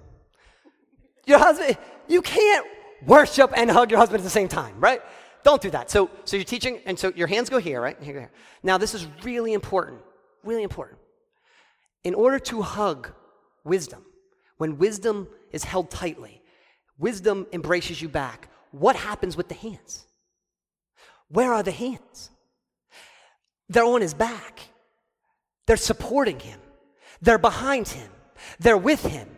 Your 1.27 1.39
husband, 1.39 1.77
you 2.09 2.23
can't 2.23 2.67
worship 3.07 3.53
and 3.55 3.71
hug 3.71 3.91
your 3.91 3.99
husband 3.99 4.21
at 4.21 4.25
the 4.25 4.31
same 4.31 4.49
time, 4.49 4.75
right? 4.79 5.01
Don't 5.43 5.61
do 5.61 5.71
that. 5.71 5.91
So, 5.91 6.11
so 6.25 6.37
you're 6.37 6.45
teaching, 6.45 6.81
and 6.87 6.99
so 6.99 7.13
your 7.15 7.27
hands 7.27 7.51
go 7.51 7.59
here, 7.59 7.81
right? 7.81 7.97
Here, 8.03 8.15
here. 8.19 8.31
Now, 8.63 8.79
this 8.79 8.95
is 8.95 9.07
really 9.23 9.53
important. 9.53 10.01
Really 10.43 10.63
important. 10.63 10.99
In 12.03 12.15
order 12.15 12.39
to 12.39 12.63
hug 12.63 13.13
wisdom, 13.63 14.05
when 14.57 14.79
wisdom 14.79 15.29
is 15.53 15.65
held 15.65 15.91
tightly, 15.91 16.43
wisdom 16.99 17.47
embraces 17.53 18.01
you 18.01 18.09
back. 18.09 18.49
What 18.71 18.97
happens 18.97 19.37
with 19.37 19.49
the 19.49 19.55
hands? 19.55 20.07
Where 21.29 21.53
are 21.53 21.63
the 21.63 21.73
hands? 21.73 22.31
They're 23.69 23.85
on 23.85 24.01
his 24.01 24.15
back. 24.15 24.61
They're 25.67 25.77
supporting 25.77 26.39
him. 26.41 26.61
They're 27.23 27.39
behind 27.39 27.89
him. 27.89 28.09
They're 28.59 28.77
with 28.77 29.05
him. 29.05 29.29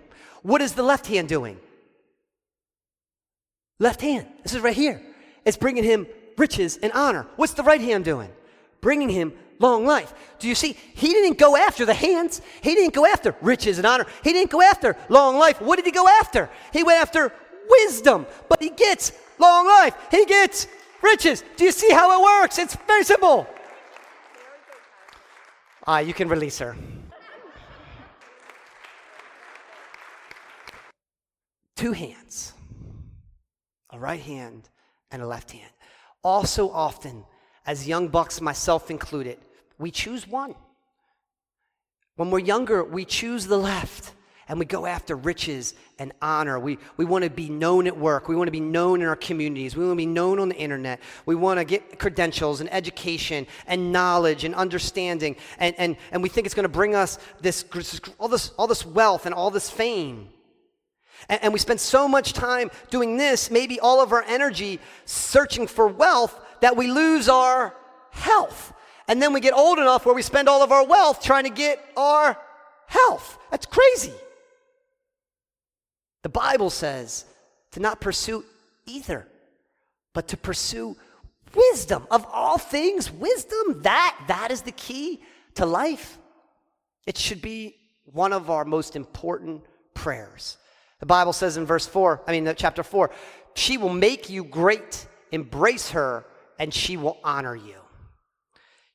What 0.43 0.61
is 0.61 0.73
the 0.73 0.83
left 0.83 1.07
hand 1.07 1.29
doing? 1.29 1.59
Left 3.79 4.01
hand. 4.01 4.27
This 4.43 4.55
is 4.55 4.61
right 4.61 4.75
here. 4.75 5.03
It's 5.45 5.57
bringing 5.57 5.85
him 5.85 6.07
riches 6.37 6.79
and 6.83 6.93
honor. 6.93 7.27
What's 7.37 7.55
the 7.55 7.62
right 7.62 7.81
hand 7.81 8.05
doing? 8.05 8.31
Bringing 8.81 9.09
him 9.09 9.33
long 9.59 9.87
life. 9.87 10.12
Do 10.39 10.49
you 10.49 10.55
see? 10.55 10.73
He 10.73 11.09
didn't 11.09 11.39
go 11.39 11.57
after 11.57 11.85
the 11.85 11.95
hands. 11.95 12.43
He 12.62 12.75
didn't 12.75 12.95
go 12.95 13.07
after 13.07 13.35
riches 13.41 13.79
and 13.79 13.87
honor. 13.87 14.07
He 14.25 14.33
didn't 14.33 14.51
go 14.51 14.62
after 14.62 14.97
long 15.09 15.37
life. 15.37 15.61
What 15.61 15.77
did 15.77 15.87
he 15.87 15.93
go 15.93 16.09
after? 16.09 16.51
He 16.73 16.83
went 16.83 17.01
after 17.01 17.33
wisdom. 17.69 18.27
But 18.49 18.62
he 18.62 18.71
gets 18.71 19.12
long 19.39 19.67
life. 19.67 19.95
He 20.11 20.25
gets 20.25 20.67
riches. 21.03 21.45
Do 21.57 21.65
you 21.65 21.73
see 21.73 21.91
how 21.91 22.21
it 22.21 22.43
works? 22.43 22.59
It's 22.59 22.77
very 22.87 23.05
simple. 23.05 23.47
Ah, 25.88 26.01
you 26.01 26.12
can 26.12 26.29
release 26.29 26.59
her. 26.59 26.77
Two 31.77 31.92
hands, 31.92 32.55
a 33.90 33.99
right 33.99 34.20
hand 34.20 34.68
and 35.12 35.22
a 35.22 35.27
left 35.27 35.53
hand. 35.53 35.70
Also, 36.25 36.70
often, 36.70 37.25
as 37.66 37.87
young 37.87 38.09
bucks, 38.09 38.40
myself 38.40 38.90
included, 38.90 39.38
we 39.79 39.92
choose 39.92 40.27
one. 40.27 40.57
When 42.16 42.31
we're 42.31 42.40
younger, 42.40 42.83
we 42.83 43.05
choose 43.05 43.46
the 43.46 43.59
left 43.59 44.12
and 44.48 44.59
we 44.61 44.64
go 44.64 44.87
after 44.87 45.16
riches 45.16 45.74
and 45.98 46.12
honor. 46.22 46.59
We, 46.61 46.78
we 46.96 47.04
want 47.04 47.24
to 47.24 47.30
be 47.30 47.48
known 47.48 47.87
at 47.88 47.96
work. 47.96 48.28
We 48.28 48.37
want 48.37 48.46
to 48.46 48.52
be 48.52 48.61
known 48.61 49.00
in 49.02 49.09
our 49.09 49.16
communities. 49.16 49.76
We 49.76 49.85
want 49.85 49.94
to 49.94 49.96
be 49.96 50.06
known 50.06 50.38
on 50.38 50.48
the 50.48 50.56
internet. 50.56 51.00
We 51.24 51.35
want 51.35 51.59
to 51.59 51.64
get 51.64 51.98
credentials 51.98 52.61
and 52.61 52.72
education 52.72 53.46
and 53.66 53.90
knowledge 53.90 54.44
and 54.44 54.54
understanding. 54.54 55.35
And, 55.59 55.74
and, 55.78 55.96
and 56.12 56.22
we 56.22 56.28
think 56.28 56.46
it's 56.46 56.54
going 56.54 56.64
to 56.64 56.68
bring 56.68 56.94
us 56.94 57.18
this, 57.40 57.64
all, 58.18 58.28
this, 58.28 58.52
all 58.56 58.68
this 58.68 58.87
wealth 58.87 59.26
and 59.26 59.35
all 59.35 59.50
this 59.50 59.68
fame. 59.68 60.28
And, 61.28 61.42
and 61.42 61.52
we 61.52 61.59
spend 61.59 61.80
so 61.80 62.06
much 62.06 62.32
time 62.32 62.70
doing 62.90 63.16
this, 63.16 63.50
maybe 63.50 63.80
all 63.80 64.00
of 64.00 64.12
our 64.12 64.22
energy 64.22 64.78
searching 65.06 65.66
for 65.66 65.88
wealth, 65.88 66.38
that 66.61 66.76
we 66.76 66.87
lose 66.87 67.28
our 67.28 67.74
health. 68.11 68.72
And 69.09 69.20
then 69.20 69.32
we 69.32 69.40
get 69.40 69.54
old 69.54 69.78
enough 69.78 70.06
where 70.06 70.14
we 70.14 70.22
spend 70.22 70.48
all 70.48 70.62
of 70.62 70.70
our 70.70 70.87
wealth 70.87 71.20
trying 71.20 71.44
to 71.44 71.50
get 71.50 71.85
our 71.96 72.37
health. 72.87 73.38
That's 73.50 73.66
crazy. 73.66 74.12
The 76.27 76.31
Bible 76.31 76.71
says 76.71 77.25
to 77.71 77.79
not 77.79 78.01
pursue 78.01 78.45
either, 78.85 79.29
but 80.12 80.27
to 80.27 80.37
pursue 80.37 80.97
wisdom. 81.55 82.05
Of 82.11 82.27
all 82.33 82.59
things, 82.59 83.12
wisdom, 83.12 83.83
that, 83.83 84.25
that 84.27 84.51
is 84.51 84.62
the 84.62 84.73
key 84.73 85.23
to 85.55 85.65
life. 85.65 86.19
It 87.07 87.17
should 87.17 87.41
be 87.41 87.77
one 88.07 88.33
of 88.33 88.51
our 88.51 88.65
most 88.65 88.97
important 88.97 89.62
prayers. 89.95 90.59
The 90.99 91.07
Bible 91.07 91.33
says 91.33 91.59
in 91.59 91.65
verse 91.65 91.87
4, 91.87 92.23
I 92.27 92.33
mean, 92.33 92.53
chapter 92.57 92.83
4, 92.83 93.12
she 93.55 93.79
will 93.79 93.95
make 93.95 94.29
you 94.29 94.43
great, 94.43 95.07
embrace 95.31 95.93
her, 95.93 96.27
and 96.59 96.75
she 96.75 96.97
will 96.97 97.21
honor 97.23 97.55
you. 97.55 97.77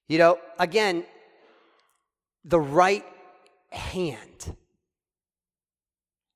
You 0.09 0.17
know, 0.17 0.37
again, 0.59 1.05
the 2.43 2.59
right 2.59 3.05
hand 3.69 4.53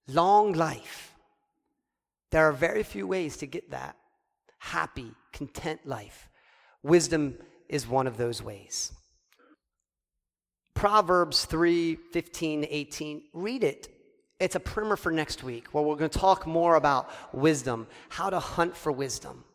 long 0.07 0.53
life. 0.53 1.13
There 2.31 2.47
are 2.47 2.53
very 2.53 2.83
few 2.83 3.07
ways 3.07 3.37
to 3.37 3.45
get 3.45 3.71
that 3.71 3.95
happy, 4.59 5.11
content 5.31 5.85
life. 5.85 6.27
Wisdom 6.83 7.37
is 7.69 7.87
one 7.87 8.07
of 8.07 8.17
those 8.17 8.41
ways. 8.41 8.91
Proverbs 10.73 11.45
3 11.45 11.95
15, 11.95 12.67
18. 12.69 13.23
Read 13.33 13.63
it. 13.63 13.87
It's 14.39 14.55
a 14.55 14.59
primer 14.59 14.97
for 14.97 15.11
next 15.11 15.43
week 15.43 15.67
where 15.67 15.83
we're 15.83 15.95
going 15.95 16.09
to 16.09 16.19
talk 16.19 16.45
more 16.45 16.75
about 16.75 17.09
wisdom, 17.33 17.87
how 18.09 18.29
to 18.29 18.39
hunt 18.39 18.75
for 18.75 18.91
wisdom, 18.91 19.45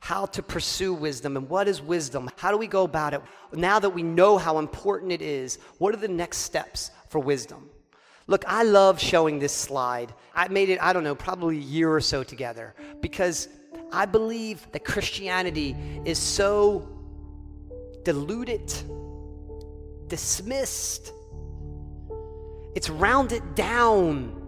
how 0.00 0.24
to 0.26 0.42
pursue 0.42 0.94
wisdom, 0.94 1.36
and 1.36 1.48
what 1.50 1.68
is 1.68 1.82
wisdom? 1.82 2.30
How 2.36 2.50
do 2.50 2.56
we 2.56 2.66
go 2.66 2.84
about 2.84 3.12
it? 3.12 3.20
Now 3.52 3.78
that 3.78 3.90
we 3.90 4.02
know 4.02 4.38
how 4.38 4.58
important 4.58 5.12
it 5.12 5.20
is, 5.20 5.58
what 5.76 5.94
are 5.94 5.98
the 5.98 6.08
next 6.08 6.38
steps 6.38 6.90
for 7.10 7.18
wisdom? 7.18 7.68
Look, 8.28 8.44
I 8.46 8.64
love 8.64 9.00
showing 9.00 9.38
this 9.38 9.52
slide. 9.52 10.12
I 10.34 10.48
made 10.48 10.68
it, 10.68 10.82
I 10.82 10.92
don't 10.92 11.04
know, 11.04 11.14
probably 11.14 11.58
a 11.58 11.60
year 11.60 11.92
or 11.92 12.00
so 12.00 12.24
together 12.24 12.74
because 13.00 13.48
I 13.92 14.04
believe 14.04 14.66
that 14.72 14.84
Christianity 14.84 15.76
is 16.04 16.18
so 16.18 16.88
diluted, 18.04 18.72
dismissed, 20.08 21.12
it's 22.74 22.90
rounded 22.90 23.54
down. 23.54 24.42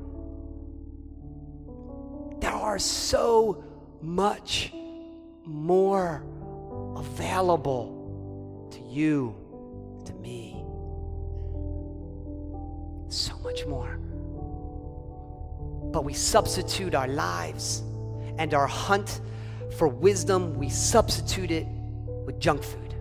There 2.41 2.51
are 2.51 2.79
so 2.79 3.65
much 4.03 4.73
more 5.45 6.25
available 6.97 8.69
to 8.73 8.81
you, 8.81 9.37
to 10.05 10.13
me 10.15 10.58
so 13.09 13.37
much 13.39 13.67
more. 13.67 13.99
But 15.93 16.05
we 16.05 16.13
substitute 16.13 16.95
our 16.95 17.09
lives 17.09 17.83
and 18.39 18.55
our 18.55 18.67
hunt 18.67 19.21
for 19.77 19.89
wisdom, 19.89 20.55
we 20.55 20.69
substitute 20.69 21.51
it 21.51 21.67
with 22.27 22.39
junk 22.41 22.63
food. 22.63 22.95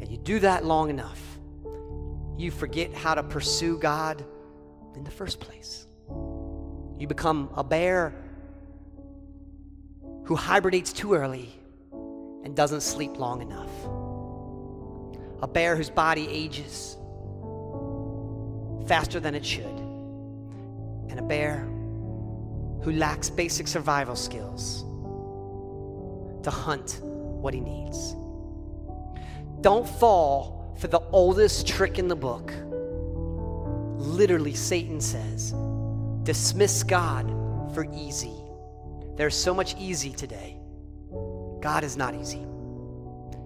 And 0.00 0.10
you 0.10 0.16
do 0.16 0.40
that 0.40 0.64
long 0.64 0.90
enough, 0.90 1.20
you 2.36 2.50
forget 2.50 2.92
how 2.94 3.14
to 3.14 3.22
pursue 3.22 3.78
God 3.78 4.24
in 4.96 5.04
the 5.04 5.10
first 5.10 5.40
place. 5.40 5.86
You 6.98 7.06
become 7.06 7.50
a 7.54 7.64
bear 7.64 8.14
who 10.24 10.34
hibernates 10.34 10.92
too 10.92 11.14
early 11.14 11.50
and 12.44 12.56
doesn't 12.56 12.82
sleep 12.82 13.18
long 13.18 13.42
enough. 13.42 13.70
a 15.42 15.46
bear 15.46 15.76
whose 15.76 15.90
body 15.90 16.26
ages 16.30 16.96
faster 18.86 19.20
than 19.20 19.34
it 19.34 19.44
should, 19.44 19.64
and 19.64 21.18
a 21.18 21.22
bear 21.22 21.60
who 22.82 22.92
lacks 22.92 23.30
basic 23.30 23.66
survival 23.66 24.16
skills 24.16 24.82
to 26.42 26.50
hunt 26.50 27.00
what 27.02 27.54
he 27.54 27.60
needs. 27.60 28.14
Don't 29.62 29.88
fall 29.88 30.76
for 30.78 30.88
the 30.88 31.00
oldest 31.12 31.66
trick 31.66 31.98
in 31.98 32.08
the 32.08 32.16
book. 32.16 32.52
Literally, 33.96 34.54
Satan 34.54 35.00
says, 35.00 35.54
dismiss 36.24 36.82
God 36.82 37.30
for 37.74 37.86
easy. 37.94 38.34
There's 39.16 39.34
so 39.34 39.54
much 39.54 39.74
easy 39.78 40.10
today. 40.10 40.58
God 41.60 41.84
is 41.84 41.96
not 41.96 42.14
easy. 42.14 42.44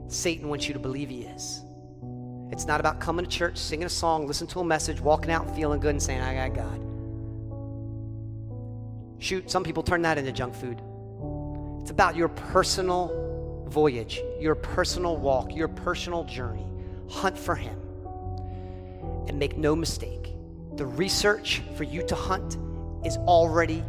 Satan 0.09 0.48
wants 0.48 0.66
you 0.66 0.74
to 0.74 0.81
believe 0.81 1.11
he 1.11 1.22
is. 1.22 1.61
It's 2.50 2.66
not 2.66 2.80
about 2.80 3.00
coming 3.00 3.24
to 3.24 3.30
church, 3.30 3.56
singing 3.56 3.87
a 3.87 3.90
song, 3.90 4.26
listening 4.26 4.48
to 4.48 4.61
a 4.61 4.64
message, 4.64 5.00
walking 5.00 5.30
out 5.30 5.54
feeling 5.54 5.80
good 5.80 5.90
and 5.90 6.02
saying, 6.02 6.20
I 6.20 6.48
got 6.48 6.56
God. 6.56 6.80
Shoot, 9.20 9.50
some 9.50 9.64
people 9.64 9.82
turn 9.82 10.02
that 10.02 10.16
into 10.16 10.32
junk 10.32 10.54
food. 10.54 10.80
It's 11.82 11.90
about 11.90 12.16
your 12.16 12.28
personal 12.28 13.64
voyage, 13.68 14.20
your 14.40 14.54
personal 14.54 15.16
walk, 15.16 15.54
your 15.54 15.68
personal 15.68 16.24
journey. 16.24 16.66
Hunt 17.08 17.37
for 17.37 17.54
Him. 17.54 17.78
And 19.26 19.38
make 19.38 19.58
no 19.58 19.76
mistake, 19.76 20.32
the 20.76 20.87
research 20.87 21.62
for 21.76 21.84
you 21.84 22.06
to 22.06 22.14
hunt 22.14 22.56
is 23.04 23.16
already 23.18 23.84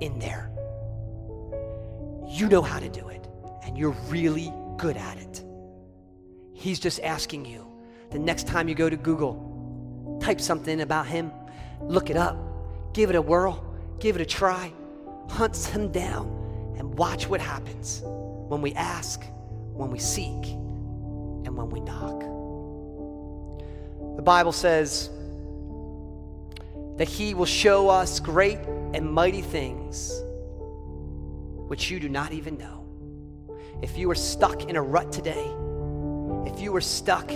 in 0.00 0.18
there. 0.18 0.50
You 2.28 2.48
know 2.48 2.62
how 2.62 2.80
to 2.80 2.88
do 2.88 3.08
it, 3.08 3.26
and 3.64 3.78
you're 3.78 3.96
really 4.08 4.52
good 4.76 4.96
at 4.96 5.18
it. 5.18 5.44
He's 6.52 6.80
just 6.80 7.00
asking 7.00 7.44
you 7.44 7.73
the 8.10 8.18
next 8.18 8.46
time 8.46 8.68
you 8.68 8.74
go 8.74 8.88
to 8.88 8.96
Google, 8.96 10.18
type 10.22 10.40
something 10.40 10.80
about 10.80 11.06
him, 11.06 11.30
look 11.82 12.10
it 12.10 12.16
up, 12.16 12.36
give 12.94 13.10
it 13.10 13.16
a 13.16 13.22
whirl, 13.22 13.64
give 14.00 14.16
it 14.16 14.22
a 14.22 14.26
try, 14.26 14.72
hunt 15.28 15.56
him 15.56 15.90
down, 15.90 16.74
and 16.78 16.96
watch 16.96 17.28
what 17.28 17.40
happens 17.40 18.02
when 18.04 18.60
we 18.60 18.72
ask, 18.74 19.22
when 19.72 19.90
we 19.90 19.98
seek, 19.98 20.44
and 20.46 21.56
when 21.56 21.70
we 21.70 21.80
knock. 21.80 22.20
The 24.16 24.22
Bible 24.22 24.52
says 24.52 25.10
that 26.96 27.08
he 27.08 27.34
will 27.34 27.46
show 27.46 27.88
us 27.88 28.20
great 28.20 28.58
and 28.94 29.10
mighty 29.10 29.42
things 29.42 30.20
which 31.66 31.90
you 31.90 31.98
do 31.98 32.08
not 32.08 32.32
even 32.32 32.56
know. 32.56 32.84
If 33.82 33.98
you 33.98 34.08
are 34.10 34.14
stuck 34.14 34.68
in 34.68 34.76
a 34.76 34.82
rut 34.82 35.10
today, 35.10 35.50
if 36.46 36.60
you 36.60 36.74
are 36.76 36.80
stuck 36.80 37.30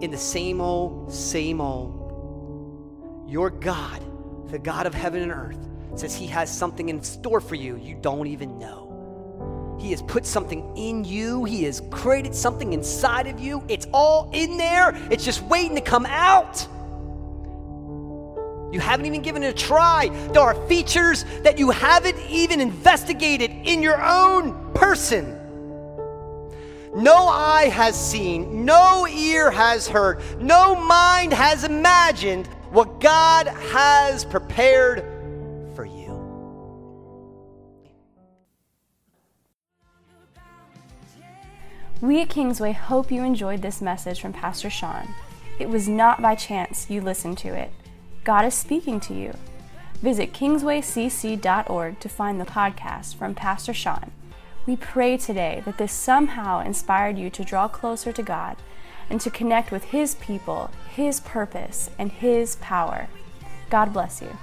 in 0.00 0.10
the 0.10 0.18
same 0.18 0.60
old, 0.60 1.12
same 1.12 1.60
old, 1.60 3.24
your 3.28 3.50
God, 3.50 4.02
the 4.50 4.58
God 4.58 4.86
of 4.86 4.94
heaven 4.94 5.22
and 5.22 5.32
earth, 5.32 5.58
says 5.96 6.14
He 6.14 6.26
has 6.28 6.54
something 6.56 6.88
in 6.88 7.02
store 7.02 7.40
for 7.40 7.54
you 7.54 7.76
you 7.76 7.96
don't 8.00 8.26
even 8.26 8.58
know. 8.58 9.76
He 9.80 9.90
has 9.90 10.02
put 10.02 10.26
something 10.26 10.76
in 10.76 11.04
you, 11.04 11.44
He 11.44 11.64
has 11.64 11.82
created 11.90 12.34
something 12.34 12.72
inside 12.72 13.26
of 13.26 13.38
you. 13.38 13.62
It's 13.68 13.86
all 13.92 14.30
in 14.32 14.56
there, 14.56 14.94
it's 15.10 15.24
just 15.24 15.42
waiting 15.42 15.74
to 15.76 15.82
come 15.82 16.06
out. 16.06 16.66
You 18.72 18.80
haven't 18.80 19.06
even 19.06 19.22
given 19.22 19.42
it 19.42 19.48
a 19.48 19.52
try. 19.54 20.08
There 20.32 20.42
are 20.42 20.54
features 20.66 21.24
that 21.42 21.58
you 21.58 21.70
haven't 21.70 22.18
even 22.28 22.60
investigated 22.60 23.50
in 23.50 23.82
your 23.82 24.02
own 24.04 24.74
person. 24.74 25.37
No 26.94 27.28
eye 27.28 27.68
has 27.72 27.98
seen, 27.98 28.64
no 28.64 29.06
ear 29.06 29.50
has 29.50 29.86
heard, 29.86 30.20
no 30.40 30.74
mind 30.74 31.32
has 31.32 31.64
imagined 31.64 32.46
what 32.70 33.00
God 33.00 33.46
has 33.46 34.24
prepared 34.24 35.04
for 35.74 35.84
you. 35.84 36.08
We 42.00 42.20
at 42.22 42.28
Kingsway 42.28 42.72
hope 42.72 43.10
you 43.10 43.22
enjoyed 43.22 43.62
this 43.62 43.82
message 43.82 44.20
from 44.20 44.32
Pastor 44.32 44.70
Sean. 44.70 45.14
It 45.58 45.68
was 45.68 45.88
not 45.88 46.22
by 46.22 46.36
chance 46.36 46.88
you 46.88 47.00
listened 47.00 47.38
to 47.38 47.48
it. 47.48 47.72
God 48.22 48.44
is 48.44 48.54
speaking 48.54 49.00
to 49.00 49.14
you. 49.14 49.34
Visit 50.00 50.32
kingswaycc.org 50.32 51.98
to 51.98 52.08
find 52.08 52.40
the 52.40 52.44
podcast 52.44 53.16
from 53.16 53.34
Pastor 53.34 53.74
Sean. 53.74 54.12
We 54.68 54.76
pray 54.76 55.16
today 55.16 55.62
that 55.64 55.78
this 55.78 55.94
somehow 55.94 56.60
inspired 56.60 57.16
you 57.16 57.30
to 57.30 57.42
draw 57.42 57.68
closer 57.68 58.12
to 58.12 58.22
God 58.22 58.58
and 59.08 59.18
to 59.22 59.30
connect 59.30 59.72
with 59.72 59.84
His 59.84 60.16
people, 60.16 60.70
His 60.90 61.20
purpose, 61.20 61.88
and 61.98 62.12
His 62.12 62.56
power. 62.56 63.08
God 63.70 63.94
bless 63.94 64.20
you. 64.20 64.36